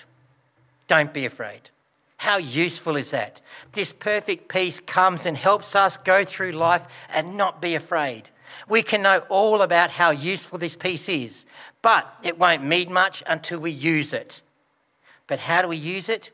Don't 0.87 1.13
be 1.13 1.25
afraid. 1.25 1.69
How 2.23 2.37
useful 2.37 2.95
is 2.95 3.11
that? 3.11 3.41
This 3.73 3.91
perfect 3.91 4.47
peace 4.47 4.79
comes 4.79 5.25
and 5.25 5.35
helps 5.35 5.75
us 5.75 5.97
go 5.97 6.23
through 6.23 6.53
life 6.53 6.87
and 7.13 7.35
not 7.35 7.61
be 7.61 7.75
afraid. 7.75 8.29
We 8.69 8.81
can 8.81 9.01
know 9.01 9.23
all 9.27 9.61
about 9.61 9.91
how 9.91 10.11
useful 10.11 10.57
this 10.57 10.77
peace 10.77 11.09
is, 11.09 11.45
but 11.81 12.07
it 12.23 12.39
won't 12.39 12.63
mean 12.63 12.93
much 12.93 13.23
until 13.27 13.59
we 13.59 13.71
use 13.71 14.13
it. 14.13 14.41
But 15.27 15.39
how 15.39 15.63
do 15.63 15.67
we 15.67 15.75
use 15.75 16.07
it? 16.07 16.31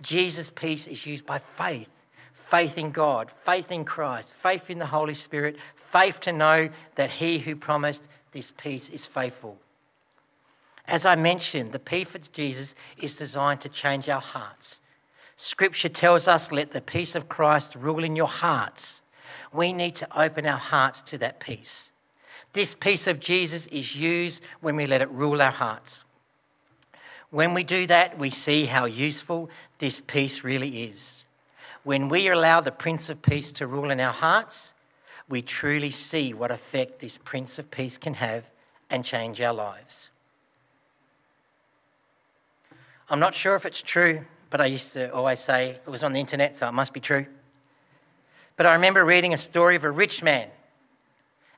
Jesus' 0.00 0.48
peace 0.48 0.86
is 0.86 1.04
used 1.04 1.26
by 1.26 1.36
faith 1.38 1.90
faith 2.32 2.78
in 2.78 2.90
God, 2.90 3.30
faith 3.30 3.70
in 3.70 3.84
Christ, 3.84 4.32
faith 4.32 4.70
in 4.70 4.78
the 4.78 4.86
Holy 4.86 5.12
Spirit, 5.12 5.58
faith 5.76 6.20
to 6.20 6.32
know 6.32 6.70
that 6.94 7.10
He 7.10 7.40
who 7.40 7.56
promised 7.56 8.08
this 8.32 8.50
peace 8.50 8.88
is 8.88 9.04
faithful. 9.04 9.58
As 10.88 11.04
I 11.04 11.14
mentioned, 11.14 11.72
the 11.72 11.78
peace 11.78 12.14
of 12.14 12.32
Jesus 12.32 12.74
is 12.96 13.18
designed 13.18 13.60
to 13.60 13.68
change 13.68 14.08
our 14.08 14.22
hearts. 14.22 14.80
Scripture 15.42 15.88
tells 15.88 16.28
us, 16.28 16.52
let 16.52 16.72
the 16.72 16.82
peace 16.82 17.14
of 17.14 17.26
Christ 17.26 17.74
rule 17.74 18.04
in 18.04 18.14
your 18.14 18.28
hearts. 18.28 19.00
We 19.54 19.72
need 19.72 19.94
to 19.94 20.20
open 20.20 20.44
our 20.44 20.58
hearts 20.58 21.00
to 21.00 21.16
that 21.16 21.40
peace. 21.40 21.90
This 22.52 22.74
peace 22.74 23.06
of 23.06 23.20
Jesus 23.20 23.66
is 23.68 23.96
used 23.96 24.42
when 24.60 24.76
we 24.76 24.84
let 24.84 25.00
it 25.00 25.10
rule 25.10 25.40
our 25.40 25.50
hearts. 25.50 26.04
When 27.30 27.54
we 27.54 27.64
do 27.64 27.86
that, 27.86 28.18
we 28.18 28.28
see 28.28 28.66
how 28.66 28.84
useful 28.84 29.48
this 29.78 29.98
peace 29.98 30.44
really 30.44 30.82
is. 30.82 31.24
When 31.84 32.10
we 32.10 32.28
allow 32.28 32.60
the 32.60 32.70
Prince 32.70 33.08
of 33.08 33.22
Peace 33.22 33.50
to 33.52 33.66
rule 33.66 33.90
in 33.90 33.98
our 33.98 34.12
hearts, 34.12 34.74
we 35.26 35.40
truly 35.40 35.90
see 35.90 36.34
what 36.34 36.50
effect 36.50 36.98
this 36.98 37.16
Prince 37.16 37.58
of 37.58 37.70
Peace 37.70 37.96
can 37.96 38.12
have 38.12 38.50
and 38.90 39.06
change 39.06 39.40
our 39.40 39.54
lives. 39.54 40.10
I'm 43.08 43.20
not 43.20 43.34
sure 43.34 43.54
if 43.54 43.64
it's 43.64 43.80
true, 43.80 44.26
but 44.50 44.60
I 44.60 44.66
used 44.66 44.92
to 44.94 45.12
always 45.14 45.38
say 45.40 45.70
it 45.70 45.88
was 45.88 46.02
on 46.02 46.12
the 46.12 46.20
internet, 46.20 46.56
so 46.56 46.68
it 46.68 46.72
must 46.72 46.92
be 46.92 47.00
true. 47.00 47.26
But 48.56 48.66
I 48.66 48.74
remember 48.74 49.04
reading 49.04 49.32
a 49.32 49.38
story 49.38 49.76
of 49.76 49.84
a 49.84 49.90
rich 49.90 50.22
man, 50.22 50.48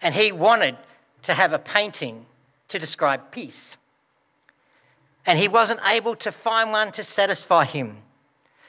and 0.03 0.15
he 0.15 0.31
wanted 0.31 0.77
to 1.23 1.35
have 1.35 1.53
a 1.53 1.59
painting 1.59 2.27
to 2.69 2.79
describe 2.79 3.31
peace. 3.31 3.77
And 5.25 5.39
he 5.39 5.49
wasn't 5.49 5.81
able 5.87 6.15
to 6.17 6.31
find 6.31 6.71
one 6.71 6.93
to 6.93 7.03
satisfy 7.03 7.65
him. 7.65 7.97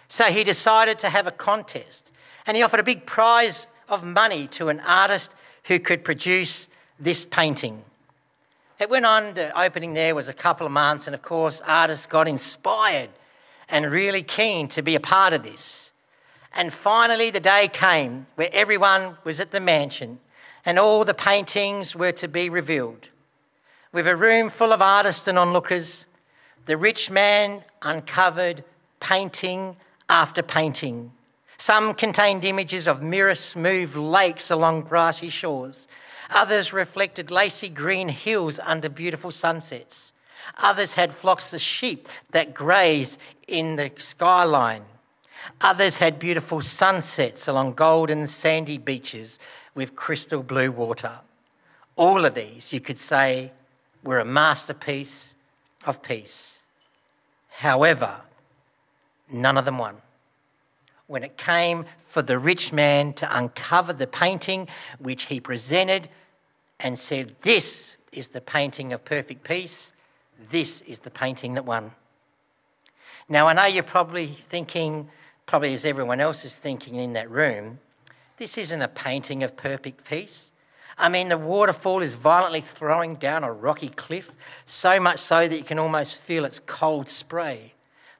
So 0.07 0.25
he 0.25 0.43
decided 0.43 0.99
to 0.99 1.09
have 1.09 1.27
a 1.27 1.31
contest, 1.31 2.11
and 2.47 2.55
he 2.55 2.63
offered 2.63 2.79
a 2.79 2.83
big 2.83 3.05
prize 3.05 3.67
of 3.89 4.03
money 4.03 4.47
to 4.47 4.69
an 4.69 4.79
artist 4.81 5.35
who 5.65 5.79
could 5.79 6.03
produce 6.03 6.69
this 6.99 7.25
painting. 7.25 7.83
It 8.79 8.89
went 8.89 9.05
on, 9.05 9.33
the 9.33 9.59
opening 9.59 9.93
there 9.93 10.15
was 10.15 10.29
a 10.29 10.33
couple 10.33 10.65
of 10.65 10.71
months, 10.71 11.07
and 11.07 11.13
of 11.13 11.21
course, 11.21 11.61
artists 11.65 12.05
got 12.05 12.27
inspired 12.27 13.09
and 13.73 13.91
really 13.91 14.21
keen 14.21 14.67
to 14.67 14.83
be 14.83 14.93
a 14.93 14.99
part 14.99 15.33
of 15.33 15.41
this. 15.41 15.89
And 16.53 16.71
finally, 16.71 17.31
the 17.31 17.39
day 17.39 17.67
came 17.67 18.27
where 18.35 18.51
everyone 18.53 19.17
was 19.23 19.41
at 19.41 19.49
the 19.49 19.59
mansion 19.59 20.19
and 20.63 20.77
all 20.77 21.03
the 21.03 21.15
paintings 21.15 21.95
were 21.95 22.11
to 22.11 22.27
be 22.27 22.51
revealed. 22.51 23.09
With 23.91 24.05
a 24.05 24.15
room 24.15 24.51
full 24.51 24.71
of 24.73 24.81
artists 24.83 25.27
and 25.27 25.39
onlookers, 25.39 26.05
the 26.67 26.77
rich 26.77 27.09
man 27.09 27.63
uncovered 27.81 28.63
painting 28.99 29.75
after 30.07 30.43
painting. 30.43 31.11
Some 31.57 31.95
contained 31.95 32.45
images 32.45 32.87
of 32.87 33.01
mirror 33.01 33.33
smooth 33.33 33.95
lakes 33.95 34.51
along 34.51 34.81
grassy 34.81 35.29
shores. 35.29 35.87
Others 36.29 36.73
reflected 36.73 37.31
lacy 37.31 37.69
green 37.69 38.09
hills 38.09 38.59
under 38.59 38.87
beautiful 38.87 39.31
sunsets. 39.31 40.13
Others 40.57 40.93
had 40.93 41.13
flocks 41.13 41.53
of 41.53 41.61
sheep 41.61 42.07
that 42.31 42.53
grazed 42.53 43.19
in 43.47 43.75
the 43.75 43.91
skyline. 43.97 44.83
Others 45.61 45.97
had 45.97 46.19
beautiful 46.19 46.61
sunsets 46.61 47.47
along 47.47 47.73
golden 47.73 48.27
sandy 48.27 48.77
beaches 48.77 49.39
with 49.75 49.95
crystal 49.95 50.43
blue 50.43 50.71
water. 50.71 51.21
All 51.95 52.25
of 52.25 52.35
these, 52.35 52.73
you 52.73 52.79
could 52.79 52.97
say, 52.97 53.51
were 54.03 54.19
a 54.19 54.25
masterpiece 54.25 55.35
of 55.85 56.01
peace. 56.01 56.61
However, 57.49 58.21
none 59.31 59.57
of 59.57 59.65
them 59.65 59.77
won. 59.77 59.97
When 61.07 61.23
it 61.23 61.37
came 61.37 61.85
for 61.97 62.21
the 62.21 62.39
rich 62.39 62.73
man 62.73 63.13
to 63.13 63.37
uncover 63.37 63.93
the 63.93 64.07
painting 64.07 64.67
which 64.97 65.23
he 65.25 65.39
presented 65.39 66.09
and 66.79 66.97
said, 66.97 67.35
This 67.41 67.97
is 68.11 68.29
the 68.29 68.41
painting 68.41 68.93
of 68.93 69.05
perfect 69.05 69.43
peace, 69.43 69.92
this 70.49 70.81
is 70.81 70.99
the 70.99 71.11
painting 71.11 71.53
that 71.55 71.65
won. 71.65 71.91
Now, 73.29 73.47
I 73.47 73.53
know 73.53 73.65
you're 73.65 73.83
probably 73.83 74.27
thinking, 74.27 75.09
probably 75.45 75.73
as 75.73 75.85
everyone 75.85 76.19
else 76.19 76.43
is 76.43 76.59
thinking 76.59 76.95
in 76.95 77.13
that 77.13 77.29
room, 77.29 77.79
this 78.37 78.57
isn't 78.57 78.81
a 78.81 78.87
painting 78.87 79.43
of 79.43 79.55
perfect 79.55 80.07
peace. 80.07 80.51
I 80.97 81.09
mean, 81.09 81.29
the 81.29 81.37
waterfall 81.37 82.01
is 82.01 82.15
violently 82.15 82.61
throwing 82.61 83.15
down 83.15 83.43
a 83.43 83.51
rocky 83.51 83.89
cliff, 83.89 84.31
so 84.65 84.99
much 84.99 85.19
so 85.19 85.47
that 85.47 85.57
you 85.57 85.63
can 85.63 85.79
almost 85.79 86.21
feel 86.21 86.45
its 86.45 86.59
cold 86.59 87.09
spray. 87.09 87.73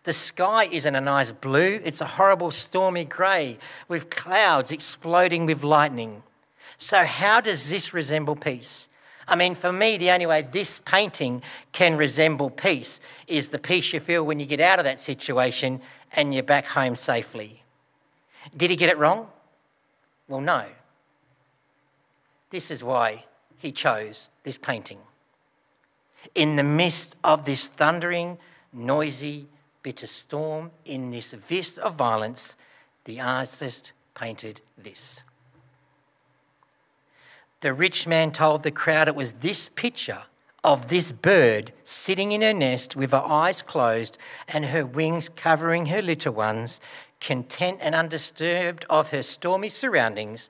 The 0.04 0.14
sky 0.14 0.66
isn't 0.66 0.96
a 0.96 1.02
nice 1.02 1.32
blue, 1.32 1.80
it's 1.84 2.02
a 2.02 2.06
horrible 2.06 2.52
stormy 2.52 3.06
grey 3.06 3.58
with 3.88 4.10
clouds 4.10 4.72
exploding 4.72 5.46
with 5.46 5.64
lightning. 5.64 6.24
So, 6.78 7.06
how 7.06 7.40
does 7.40 7.70
this 7.70 7.94
resemble 7.94 8.36
peace? 8.36 8.90
I 9.28 9.36
mean, 9.36 9.56
for 9.56 9.72
me, 9.72 9.98
the 9.98 10.12
only 10.12 10.26
way 10.26 10.42
this 10.42 10.80
painting 10.80 11.44
can 11.72 11.96
resemble 11.96 12.50
peace 12.50 13.00
is 13.28 13.50
the 13.50 13.60
peace 13.60 13.94
you 13.94 14.00
feel 14.00 14.24
when 14.24 14.40
you 14.40 14.46
get 14.46 14.60
out 14.60 14.80
of 14.80 14.86
that 14.86 15.00
situation 15.00 15.82
and 16.12 16.34
you're 16.34 16.44
back 16.44 16.66
home 16.66 16.96
safely. 16.96 17.64
Did 18.56 18.70
he 18.70 18.76
get 18.76 18.90
it 18.90 18.98
wrong? 18.98 19.28
Well, 20.28 20.42
no. 20.42 20.66
This 22.50 22.70
is 22.70 22.84
why 22.84 23.26
he 23.58 23.72
chose 23.72 24.30
this 24.44 24.58
painting. 24.58 25.00
In 26.36 26.56
the 26.56 26.64
midst 26.64 27.16
of 27.24 27.46
this 27.46 27.68
thundering, 27.68 28.38
noisy, 28.72 29.48
bitter 29.82 30.08
storm, 30.08 30.72
in 30.86 31.12
this 31.12 31.34
vista 31.34 31.84
of 31.84 31.96
violence, 31.96 32.58
the 33.06 33.20
artist 33.20 33.94
painted 34.16 34.62
this. 34.78 35.24
The 37.64 37.74
rich 37.74 38.06
man 38.06 38.32
told 38.32 38.64
the 38.64 38.72
crowd 38.72 39.08
it 39.08 39.16
was 39.16 39.36
this 39.36 39.70
picture 39.70 40.24
of 40.66 40.90
this 40.90 41.14
bird 41.14 41.72
sitting 41.86 42.34
in 42.34 42.42
her 42.42 42.52
nest 42.52 42.98
with 42.98 43.12
her 43.12 43.24
eyes 43.26 43.62
closed 43.62 44.18
and 44.50 44.66
her 44.66 44.86
wings 44.86 45.30
covering 45.30 45.86
her 45.86 46.02
little 46.02 46.34
ones, 46.34 46.82
content 47.22 47.80
and 47.82 47.96
undisturbed 47.96 48.84
of 48.90 49.12
her 49.12 49.24
stormy 49.24 49.70
surroundings, 49.70 50.50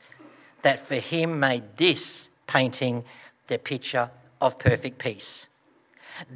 that 0.64 0.80
for 0.80 0.96
him 0.96 1.40
made 1.40 1.78
this 1.78 2.32
painting 2.48 3.04
the 3.46 3.60
picture 3.60 4.10
of 4.42 4.58
perfect 4.58 4.98
peace. 4.98 5.46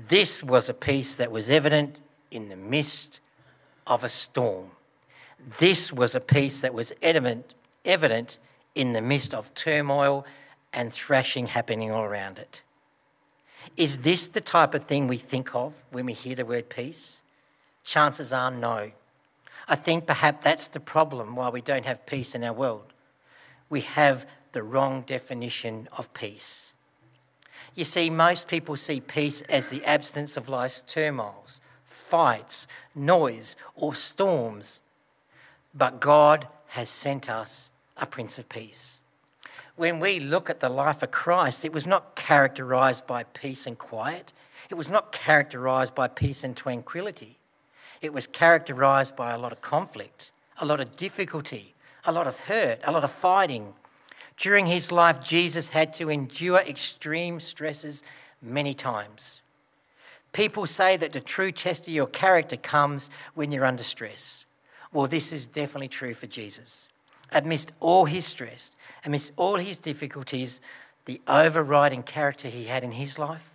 This 0.09 0.43
was 0.43 0.69
a 0.69 0.75
peace 0.75 1.15
that 1.15 1.31
was 1.31 1.49
evident 1.49 2.01
in 2.29 2.49
the 2.49 2.55
midst 2.55 3.19
of 3.87 4.03
a 4.03 4.09
storm. 4.09 4.69
This 5.57 5.91
was 5.91 6.13
a 6.13 6.21
peace 6.21 6.59
that 6.59 6.75
was 6.75 6.93
evident, 7.01 7.55
evident 7.83 8.37
in 8.75 8.93
the 8.93 9.01
midst 9.01 9.33
of 9.33 9.55
turmoil 9.55 10.23
and 10.73 10.91
thrashing 10.91 11.47
happening 11.47 11.91
all 11.91 12.03
around 12.03 12.37
it. 12.37 12.61
Is 13.75 13.99
this 13.99 14.27
the 14.27 14.41
type 14.41 14.73
of 14.73 14.85
thing 14.85 15.07
we 15.07 15.17
think 15.17 15.53
of 15.55 15.83
when 15.91 16.05
we 16.05 16.13
hear 16.13 16.35
the 16.35 16.45
word 16.45 16.69
peace? 16.69 17.21
Chances 17.83 18.31
are 18.31 18.51
no. 18.51 18.91
I 19.67 19.75
think 19.75 20.05
perhaps 20.05 20.43
that's 20.43 20.67
the 20.67 20.79
problem 20.79 21.35
why 21.35 21.49
we 21.49 21.61
don't 21.61 21.85
have 21.85 22.05
peace 22.05 22.33
in 22.35 22.43
our 22.43 22.53
world. 22.53 22.93
We 23.69 23.81
have 23.81 24.25
the 24.53 24.63
wrong 24.63 25.01
definition 25.01 25.89
of 25.97 26.13
peace. 26.13 26.71
You 27.75 27.83
see, 27.83 28.09
most 28.09 28.47
people 28.47 28.75
see 28.75 29.01
peace 29.01 29.41
as 29.43 29.69
the 29.69 29.85
absence 29.85 30.37
of 30.37 30.49
life's 30.49 30.81
turmoils, 30.81 31.61
fights, 31.83 32.67
noise, 32.95 33.55
or 33.75 33.93
storms. 33.93 34.79
But 35.75 35.99
God 35.99 36.47
has 36.69 36.89
sent 36.89 37.29
us 37.29 37.69
a 37.97 38.05
Prince 38.05 38.39
of 38.39 38.49
Peace. 38.49 38.96
When 39.77 39.99
we 39.99 40.19
look 40.19 40.49
at 40.49 40.59
the 40.59 40.69
life 40.69 41.03
of 41.03 41.11
Christ, 41.11 41.63
it 41.63 41.71
was 41.71 41.85
not 41.85 42.15
characterized 42.15 43.05
by 43.05 43.23
peace 43.23 43.67
and 43.67 43.77
quiet. 43.77 44.33
It 44.71 44.73
was 44.73 44.89
not 44.89 45.11
characterized 45.11 45.93
by 45.93 46.07
peace 46.07 46.43
and 46.43 46.57
tranquility. 46.57 47.37
It 48.01 48.11
was 48.11 48.25
characterized 48.25 49.15
by 49.15 49.33
a 49.33 49.37
lot 49.37 49.51
of 49.51 49.61
conflict, 49.61 50.31
a 50.59 50.65
lot 50.65 50.79
of 50.79 50.97
difficulty, 50.97 51.75
a 52.05 52.11
lot 52.11 52.25
of 52.25 52.39
hurt, 52.39 52.79
a 52.85 52.91
lot 52.91 53.03
of 53.03 53.11
fighting. 53.11 53.75
During 54.35 54.65
his 54.65 54.91
life, 54.91 55.23
Jesus 55.23 55.69
had 55.69 55.93
to 55.95 56.09
endure 56.09 56.57
extreme 56.57 57.39
stresses 57.39 58.03
many 58.41 58.73
times. 58.73 59.41
People 60.33 60.65
say 60.65 60.97
that 60.97 61.11
the 61.11 61.19
true 61.19 61.51
test 61.51 61.87
of 61.87 61.93
your 61.93 62.07
character 62.07 62.57
comes 62.57 63.11
when 63.35 63.51
you're 63.51 63.63
under 63.63 63.83
stress. 63.83 64.43
Well, 64.91 65.05
this 65.05 65.31
is 65.31 65.45
definitely 65.45 65.87
true 65.89 66.15
for 66.15 66.25
Jesus 66.25 66.87
amidst 67.31 67.73
all 67.79 68.05
his 68.05 68.25
stress, 68.25 68.71
amidst 69.05 69.31
all 69.35 69.55
his 69.55 69.77
difficulties, 69.77 70.61
the 71.05 71.21
overriding 71.27 72.03
character 72.03 72.47
he 72.47 72.65
had 72.65 72.83
in 72.83 72.93
his 72.93 73.17
life 73.17 73.53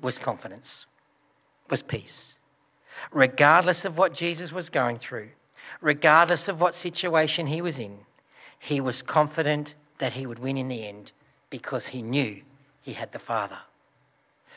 was 0.00 0.18
confidence, 0.18 0.86
was 1.68 1.82
peace. 1.82 2.34
Regardless 3.12 3.84
of 3.84 3.98
what 3.98 4.14
Jesus 4.14 4.52
was 4.52 4.70
going 4.70 4.96
through, 4.96 5.30
regardless 5.80 6.48
of 6.48 6.60
what 6.60 6.74
situation 6.74 7.46
he 7.46 7.60
was 7.60 7.78
in, 7.78 7.98
he 8.58 8.80
was 8.80 9.02
confident 9.02 9.74
that 9.98 10.14
he 10.14 10.26
would 10.26 10.38
win 10.38 10.56
in 10.56 10.68
the 10.68 10.86
end 10.86 11.12
because 11.50 11.88
he 11.88 12.02
knew 12.02 12.42
he 12.82 12.94
had 12.94 13.12
the 13.12 13.18
Father. 13.18 13.58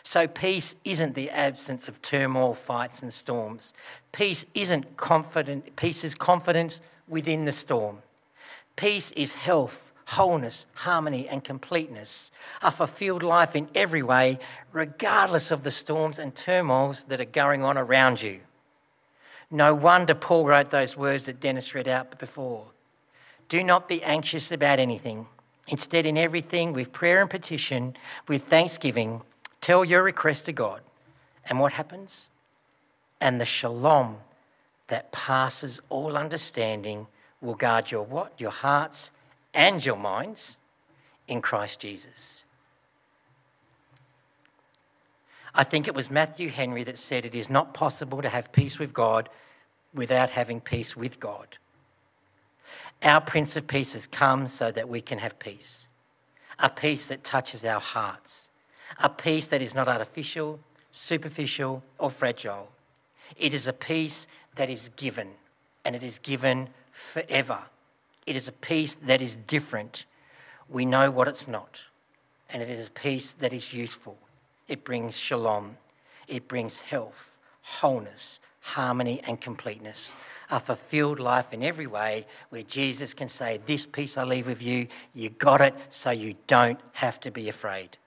So, 0.04 0.28
peace 0.28 0.76
isn't 0.84 1.14
the 1.14 1.30
absence 1.30 1.88
of 1.88 2.02
turmoil, 2.02 2.56
fights, 2.56 3.04
and 3.04 3.14
storms. 3.14 3.74
Peace 4.12 4.46
isn't 4.56 4.98
confident, 4.98 5.76
peace 5.76 6.04
is 6.04 6.16
confidence 6.16 6.82
within 7.08 7.46
the 7.46 7.52
storm. 7.52 8.00
Peace 8.76 9.12
is 9.12 9.34
health, 9.34 9.92
wholeness, 10.08 10.66
harmony, 10.76 11.28
and 11.28 11.44
completeness, 11.44 12.32
a 12.62 12.72
fulfilled 12.72 13.24
life 13.24 13.56
in 13.56 13.70
every 13.76 14.04
way, 14.04 14.40
regardless 14.72 15.52
of 15.52 15.64
the 15.64 15.72
storms 15.72 16.20
and 16.20 16.36
turmoils 16.36 17.06
that 17.06 17.22
are 17.22 17.26
going 17.26 17.64
on 17.64 17.78
around 17.78 18.22
you. 18.22 18.40
No 19.50 19.76
wonder 19.76 20.16
Paul 20.16 20.46
wrote 20.46 20.70
those 20.70 20.96
words 20.98 21.26
that 21.26 21.40
Dennis 21.40 21.76
read 21.76 21.88
out 21.88 22.18
before. 22.18 22.68
Do 23.50 23.64
not 23.64 23.88
be 23.88 24.02
anxious 24.02 24.52
about 24.52 24.80
anything. 24.80 25.28
Instead, 25.68 26.06
in 26.06 26.18
everything, 26.18 26.74
with 26.74 26.94
prayer 26.94 27.22
and 27.22 27.30
petition, 27.30 27.96
with 28.28 28.44
thanksgiving, 28.44 29.22
tell 29.60 29.84
your 29.84 30.04
request 30.04 30.46
to 30.46 30.54
God. 30.54 30.82
And 31.50 31.60
what 31.60 31.74
happens? 31.74 32.30
And 33.20 33.40
the 33.40 33.46
shalom 33.46 34.18
that 34.92 35.14
passes 35.14 35.80
all 35.90 36.18
understanding 36.18 37.08
will 37.40 37.56
guard 37.56 37.92
your 37.92 38.04
what? 38.04 38.34
Your 38.38 38.52
hearts 38.52 39.12
and 39.54 39.84
your 39.84 39.96
minds 39.96 40.58
in 41.30 41.42
Christ 41.42 41.80
Jesus. 41.80 42.44
I 45.56 45.64
think 45.64 45.88
it 45.88 45.96
was 45.96 46.12
Matthew 46.12 46.50
Henry 46.50 46.84
that 46.84 46.98
said 46.98 47.26
it 47.26 47.34
is 47.34 47.50
not 47.50 47.74
possible 47.74 48.22
to 48.22 48.28
have 48.28 48.52
peace 48.52 48.80
with 48.80 48.94
God 48.94 49.30
without 49.94 50.32
having 50.32 50.60
peace 50.60 50.96
with 50.96 51.22
God. 51.22 51.58
Our 53.02 53.22
Prince 53.22 53.56
of 53.56 53.68
Peace 53.68 53.94
has 53.94 54.08
come 54.08 54.46
so 54.46 54.72
that 54.72 54.90
we 54.90 55.00
can 55.00 55.20
have 55.20 55.40
peace, 55.40 55.88
a 56.60 56.70
peace 56.70 57.06
that 57.06 57.24
touches 57.24 57.64
our 57.64 57.80
hearts, 57.80 58.50
a 59.02 59.08
peace 59.08 59.48
that 59.48 59.62
is 59.62 59.74
not 59.74 59.88
artificial, 59.88 60.60
superficial, 60.92 61.82
or 61.98 62.12
fragile, 62.12 62.72
it 63.38 63.54
is 63.54 63.68
a 63.68 63.74
peace 63.74 64.28
that 64.62 64.70
is 64.70 64.90
given, 64.90 65.28
and 65.84 65.96
it 65.96 66.04
is 66.04 66.20
given 66.20 66.70
forever. 66.92 67.62
It 68.28 68.36
is 68.36 68.48
a 68.48 68.52
peace 68.52 68.94
that 68.94 69.20
is 69.20 69.36
different. 69.36 70.06
We 70.70 70.86
know 70.86 71.10
what 71.10 71.28
it's 71.28 71.48
not, 71.48 71.82
and 72.48 72.62
it 72.62 72.70
is 72.70 72.90
a 72.90 72.92
peace 72.92 73.32
that 73.32 73.54
is 73.54 73.74
useful. 73.74 74.20
It 74.68 74.84
brings 74.84 75.18
shalom, 75.18 75.78
it 76.28 76.48
brings 76.48 76.82
health, 76.82 77.40
wholeness, 77.64 78.40
harmony, 78.60 79.20
and 79.28 79.42
completeness. 79.42 80.16
A 80.52 80.60
fulfilled 80.60 81.20
life 81.20 81.54
in 81.54 81.64
every 81.64 81.88
way 81.88 82.28
where 82.50 82.62
Jesus 82.62 83.16
can 83.16 83.30
say, 83.30 83.60
This 83.66 83.88
peace 83.88 84.16
I 84.16 84.26
leave 84.26 84.46
with 84.46 84.62
you, 84.62 84.90
you 85.16 85.32
got 85.32 85.62
it, 85.62 85.74
so 85.90 86.12
you 86.12 86.36
don't 86.46 86.80
have 86.94 87.20
to 87.22 87.32
be 87.32 87.50
afraid. 87.50 87.98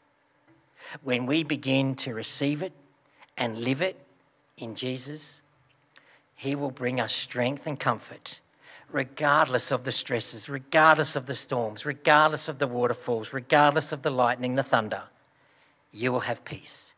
When 1.03 1.27
we 1.27 1.43
begin 1.43 1.97
to 1.97 2.15
receive 2.15 2.63
it 2.63 2.75
and 3.37 3.59
live 3.59 3.83
it, 3.83 3.99
in 4.57 4.77
Jesus, 4.77 5.43
He 6.35 6.55
will 6.55 6.71
bring 6.71 7.01
us 7.01 7.13
strength 7.13 7.67
and 7.67 7.79
comfort, 7.79 8.41
regardless 8.91 9.71
of 9.71 9.85
the 9.85 9.93
stresses, 9.93 10.49
regardless 10.49 11.17
of 11.17 11.27
the 11.27 11.35
storms, 11.35 11.87
regardless 11.87 12.49
of 12.49 12.59
the 12.59 12.67
waterfalls, 12.67 13.33
regardless 13.33 13.93
of 13.93 14.03
the 14.03 14.11
lightning, 14.11 14.55
the 14.55 14.63
thunder. 14.63 15.05
You 15.93 16.13
will 16.13 16.21
have 16.21 16.45
peace. 16.45 16.95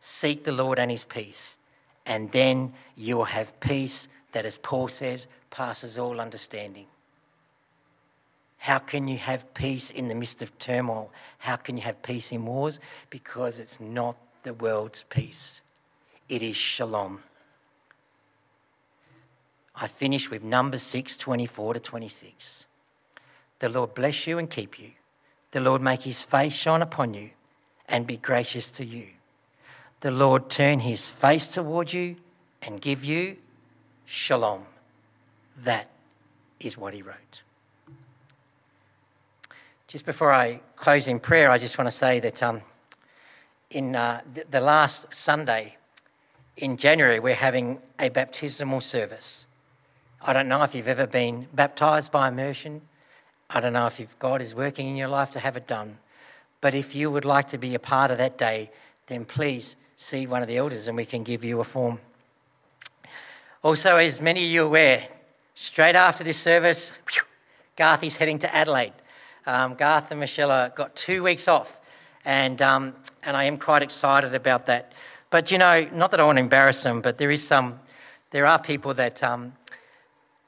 Seek 0.00 0.44
the 0.44 0.52
Lord 0.52 0.78
and 0.78 0.90
His 0.90 1.04
peace, 1.04 1.58
and 2.06 2.32
then 2.32 2.72
you 2.96 3.16
will 3.16 3.24
have 3.24 3.58
peace 3.60 4.08
that, 4.32 4.46
as 4.46 4.58
Paul 4.58 4.88
says, 4.88 5.28
passes 5.50 5.98
all 5.98 6.20
understanding. 6.20 6.86
How 8.58 8.78
can 8.78 9.08
you 9.08 9.18
have 9.18 9.54
peace 9.54 9.90
in 9.90 10.08
the 10.08 10.14
midst 10.14 10.42
of 10.42 10.58
turmoil? 10.58 11.10
How 11.38 11.56
can 11.56 11.76
you 11.76 11.82
have 11.82 12.02
peace 12.02 12.30
in 12.30 12.44
wars? 12.44 12.78
Because 13.08 13.58
it's 13.58 13.80
not 13.80 14.16
the 14.42 14.54
world's 14.54 15.02
peace 15.02 15.60
it 16.30 16.42
is 16.42 16.56
shalom. 16.56 17.24
I 19.76 19.86
finish 19.86 20.30
with 20.30 20.42
Numbers 20.42 20.82
6 20.82 21.16
24 21.16 21.74
to 21.74 21.80
26. 21.80 22.66
The 23.58 23.68
Lord 23.68 23.94
bless 23.94 24.26
you 24.26 24.38
and 24.38 24.50
keep 24.50 24.78
you. 24.78 24.92
The 25.52 25.60
Lord 25.60 25.82
make 25.82 26.02
his 26.02 26.24
face 26.24 26.54
shine 26.54 26.82
upon 26.82 27.14
you 27.14 27.30
and 27.88 28.06
be 28.06 28.16
gracious 28.16 28.70
to 28.72 28.84
you. 28.84 29.08
The 30.00 30.10
Lord 30.10 30.48
turn 30.48 30.80
his 30.80 31.10
face 31.10 31.48
toward 31.48 31.92
you 31.92 32.16
and 32.62 32.80
give 32.80 33.04
you 33.04 33.36
shalom. 34.06 34.64
That 35.62 35.90
is 36.58 36.78
what 36.78 36.94
he 36.94 37.02
wrote. 37.02 37.42
Just 39.88 40.06
before 40.06 40.32
I 40.32 40.60
close 40.76 41.08
in 41.08 41.18
prayer, 41.18 41.50
I 41.50 41.58
just 41.58 41.76
want 41.76 41.88
to 41.88 41.96
say 41.96 42.20
that 42.20 42.42
um, 42.42 42.62
in 43.70 43.96
uh, 43.96 44.20
the, 44.32 44.44
the 44.50 44.60
last 44.60 45.12
Sunday, 45.12 45.76
in 46.56 46.76
January, 46.76 47.18
we're 47.18 47.34
having 47.34 47.80
a 47.98 48.08
baptismal 48.08 48.80
service. 48.80 49.46
I 50.22 50.34
don't 50.34 50.48
know 50.48 50.62
if 50.62 50.74
you've 50.74 50.86
ever 50.86 51.06
been 51.06 51.48
baptised 51.54 52.12
by 52.12 52.28
immersion. 52.28 52.82
I 53.48 53.60
don't 53.60 53.72
know 53.72 53.86
if 53.86 54.18
God 54.18 54.42
is 54.42 54.54
working 54.54 54.86
in 54.86 54.96
your 54.96 55.08
life 55.08 55.30
to 55.30 55.38
have 55.38 55.56
it 55.56 55.66
done. 55.66 55.96
But 56.60 56.74
if 56.74 56.94
you 56.94 57.10
would 57.10 57.24
like 57.24 57.48
to 57.48 57.58
be 57.58 57.74
a 57.74 57.78
part 57.78 58.10
of 58.10 58.18
that 58.18 58.36
day, 58.36 58.70
then 59.06 59.24
please 59.24 59.76
see 59.96 60.26
one 60.26 60.42
of 60.42 60.48
the 60.48 60.58
elders 60.58 60.88
and 60.88 60.96
we 60.96 61.06
can 61.06 61.22
give 61.22 61.42
you 61.42 61.58
a 61.58 61.64
form. 61.64 62.00
Also, 63.62 63.96
as 63.96 64.20
many 64.20 64.44
of 64.44 64.50
you 64.50 64.62
are 64.62 64.66
aware, 64.66 65.06
straight 65.54 65.96
after 65.96 66.22
this 66.22 66.36
service, 66.36 66.92
Garth 67.76 68.04
is 68.04 68.18
heading 68.18 68.38
to 68.40 68.54
Adelaide. 68.54 68.92
Um, 69.46 69.74
Garth 69.74 70.10
and 70.10 70.20
Michelle 70.20 70.68
got 70.68 70.94
two 70.96 71.22
weeks 71.22 71.48
off, 71.48 71.80
and, 72.26 72.60
um, 72.60 72.94
and 73.22 73.38
I 73.38 73.44
am 73.44 73.56
quite 73.56 73.82
excited 73.82 74.34
about 74.34 74.66
that. 74.66 74.92
But 75.30 75.50
you 75.50 75.56
know, 75.56 75.88
not 75.92 76.10
that 76.10 76.20
I 76.20 76.24
want 76.24 76.36
to 76.36 76.42
embarrass 76.42 76.82
them, 76.82 77.00
but 77.00 77.16
there 77.16 77.30
is 77.30 77.46
some, 77.46 77.80
there 78.32 78.44
are 78.44 78.58
people 78.58 78.92
that 78.94 79.22
um, 79.22 79.54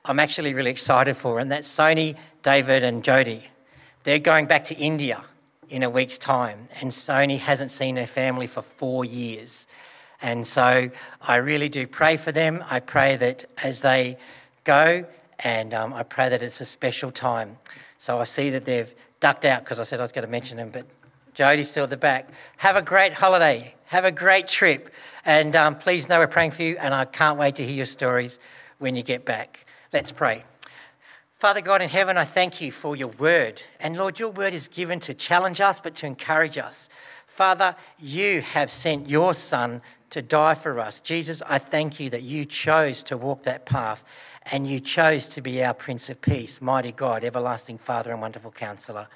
I'm 0.04 0.18
actually 0.18 0.52
really 0.52 0.72
excited 0.72 1.16
for, 1.16 1.38
and 1.38 1.52
that's 1.52 1.72
Sony, 1.72 2.16
David, 2.42 2.82
and 2.82 3.04
Jody. 3.04 3.46
They're 4.02 4.18
going 4.18 4.46
back 4.46 4.64
to 4.64 4.74
India 4.74 5.22
in 5.70 5.84
a 5.84 5.90
week's 5.90 6.18
time, 6.18 6.66
and 6.80 6.90
Sony 6.90 7.38
hasn't 7.38 7.70
seen 7.70 7.94
her 7.96 8.06
family 8.06 8.48
for 8.48 8.62
four 8.62 9.04
years. 9.04 9.68
And 10.20 10.44
so 10.44 10.90
I 11.20 11.36
really 11.36 11.68
do 11.68 11.86
pray 11.86 12.16
for 12.16 12.32
them. 12.32 12.64
I 12.68 12.80
pray 12.80 13.14
that 13.14 13.44
as 13.62 13.82
they 13.82 14.18
go, 14.64 15.04
and 15.38 15.72
um, 15.72 15.94
I 15.94 16.02
pray 16.02 16.28
that 16.28 16.42
it's 16.42 16.60
a 16.60 16.64
special 16.64 17.12
time. 17.12 17.58
So 17.96 18.18
I 18.18 18.24
see 18.24 18.50
that 18.50 18.64
they've 18.64 18.92
ducked 19.20 19.44
out 19.44 19.62
because 19.62 19.78
I 19.78 19.84
said 19.84 20.00
I 20.00 20.02
was 20.02 20.10
going 20.10 20.24
to 20.24 20.30
mention 20.30 20.56
them, 20.56 20.70
but 20.70 20.84
Jody's 21.34 21.70
still 21.70 21.84
at 21.84 21.90
the 21.90 21.96
back. 21.96 22.28
Have 22.56 22.74
a 22.74 22.82
great 22.82 23.12
holiday. 23.12 23.76
Have 23.84 24.04
a 24.04 24.10
great 24.10 24.48
trip. 24.48 24.92
And 25.24 25.54
um, 25.54 25.76
please 25.76 26.08
know 26.08 26.18
we're 26.18 26.26
praying 26.26 26.50
for 26.50 26.64
you, 26.64 26.76
and 26.80 26.92
I 26.92 27.04
can't 27.04 27.38
wait 27.38 27.54
to 27.54 27.64
hear 27.64 27.76
your 27.76 27.86
stories 27.86 28.40
when 28.82 28.96
you 28.96 29.02
get 29.02 29.24
back. 29.24 29.64
Let's 29.92 30.12
pray. 30.12 30.44
Father 31.34 31.60
God 31.60 31.82
in 31.82 31.88
heaven, 31.88 32.16
I 32.16 32.24
thank 32.24 32.60
you 32.60 32.70
for 32.70 32.94
your 32.94 33.08
word. 33.08 33.62
And 33.80 33.96
Lord, 33.96 34.20
your 34.20 34.28
word 34.28 34.54
is 34.54 34.68
given 34.68 35.00
to 35.00 35.14
challenge 35.14 35.60
us, 35.60 35.80
but 35.80 35.94
to 35.96 36.06
encourage 36.06 36.58
us. 36.58 36.88
Father, 37.26 37.74
you 37.98 38.42
have 38.42 38.70
sent 38.70 39.08
your 39.08 39.34
Son 39.34 39.82
to 40.10 40.20
die 40.20 40.54
for 40.54 40.78
us. 40.78 41.00
Jesus, 41.00 41.42
I 41.48 41.58
thank 41.58 41.98
you 41.98 42.10
that 42.10 42.22
you 42.22 42.44
chose 42.44 43.02
to 43.04 43.16
walk 43.16 43.44
that 43.44 43.66
path 43.66 44.04
and 44.50 44.68
you 44.68 44.80
chose 44.80 45.26
to 45.28 45.40
be 45.40 45.64
our 45.64 45.74
Prince 45.74 46.10
of 46.10 46.20
Peace, 46.20 46.60
mighty 46.60 46.92
God, 46.92 47.24
everlasting 47.24 47.78
Father 47.78 48.12
and 48.12 48.20
wonderful 48.20 48.50
Counselor. 48.50 49.08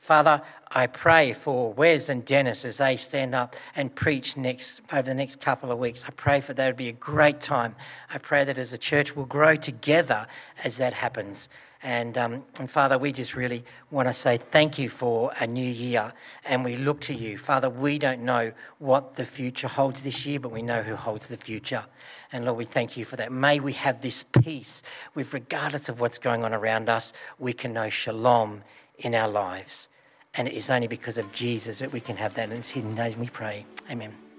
Father, 0.00 0.40
I 0.72 0.86
pray 0.86 1.34
for 1.34 1.74
Wes 1.74 2.08
and 2.08 2.24
Dennis 2.24 2.64
as 2.64 2.78
they 2.78 2.96
stand 2.96 3.34
up 3.34 3.54
and 3.76 3.94
preach 3.94 4.34
next 4.34 4.80
over 4.90 5.02
the 5.02 5.14
next 5.14 5.42
couple 5.42 5.70
of 5.70 5.78
weeks. 5.78 6.06
I 6.08 6.10
pray 6.10 6.40
for 6.40 6.54
that 6.54 6.66
would 6.66 6.76
be 6.78 6.88
a 6.88 6.92
great 6.92 7.40
time. 7.42 7.76
I 8.12 8.16
pray 8.16 8.42
that 8.44 8.56
as 8.56 8.72
a 8.72 8.78
church 8.78 9.14
we'll 9.14 9.26
grow 9.26 9.56
together 9.56 10.26
as 10.64 10.78
that 10.78 10.94
happens. 10.94 11.50
And, 11.82 12.16
um, 12.16 12.44
and 12.58 12.68
Father, 12.68 12.96
we 12.96 13.12
just 13.12 13.36
really 13.36 13.62
want 13.90 14.08
to 14.08 14.14
say 14.14 14.38
thank 14.38 14.78
you 14.78 14.88
for 14.88 15.32
a 15.38 15.46
new 15.46 15.70
year. 15.70 16.14
And 16.46 16.64
we 16.64 16.76
look 16.76 17.02
to 17.02 17.14
you. 17.14 17.36
Father, 17.36 17.68
we 17.68 17.98
don't 17.98 18.22
know 18.22 18.52
what 18.78 19.16
the 19.16 19.26
future 19.26 19.68
holds 19.68 20.02
this 20.02 20.24
year, 20.24 20.40
but 20.40 20.50
we 20.50 20.62
know 20.62 20.82
who 20.82 20.96
holds 20.96 21.28
the 21.28 21.36
future. 21.36 21.84
And 22.32 22.46
Lord, 22.46 22.56
we 22.56 22.64
thank 22.64 22.96
you 22.96 23.04
for 23.04 23.16
that. 23.16 23.32
May 23.32 23.60
we 23.60 23.74
have 23.74 24.00
this 24.00 24.22
peace 24.22 24.82
with 25.14 25.34
regardless 25.34 25.90
of 25.90 26.00
what's 26.00 26.18
going 26.18 26.42
on 26.42 26.54
around 26.54 26.88
us, 26.88 27.12
we 27.38 27.52
can 27.52 27.74
know 27.74 27.90
shalom 27.90 28.62
in 28.98 29.14
our 29.14 29.28
lives. 29.28 29.88
And 30.34 30.46
it 30.48 30.54
is 30.54 30.70
only 30.70 30.86
because 30.86 31.18
of 31.18 31.32
Jesus 31.32 31.80
that 31.80 31.92
we 31.92 32.00
can 32.00 32.16
have 32.16 32.34
that. 32.34 32.44
And 32.44 32.58
it's 32.58 32.70
hidden 32.70 32.94
name 32.94 33.18
we 33.18 33.28
pray. 33.28 33.66
Amen. 33.90 34.29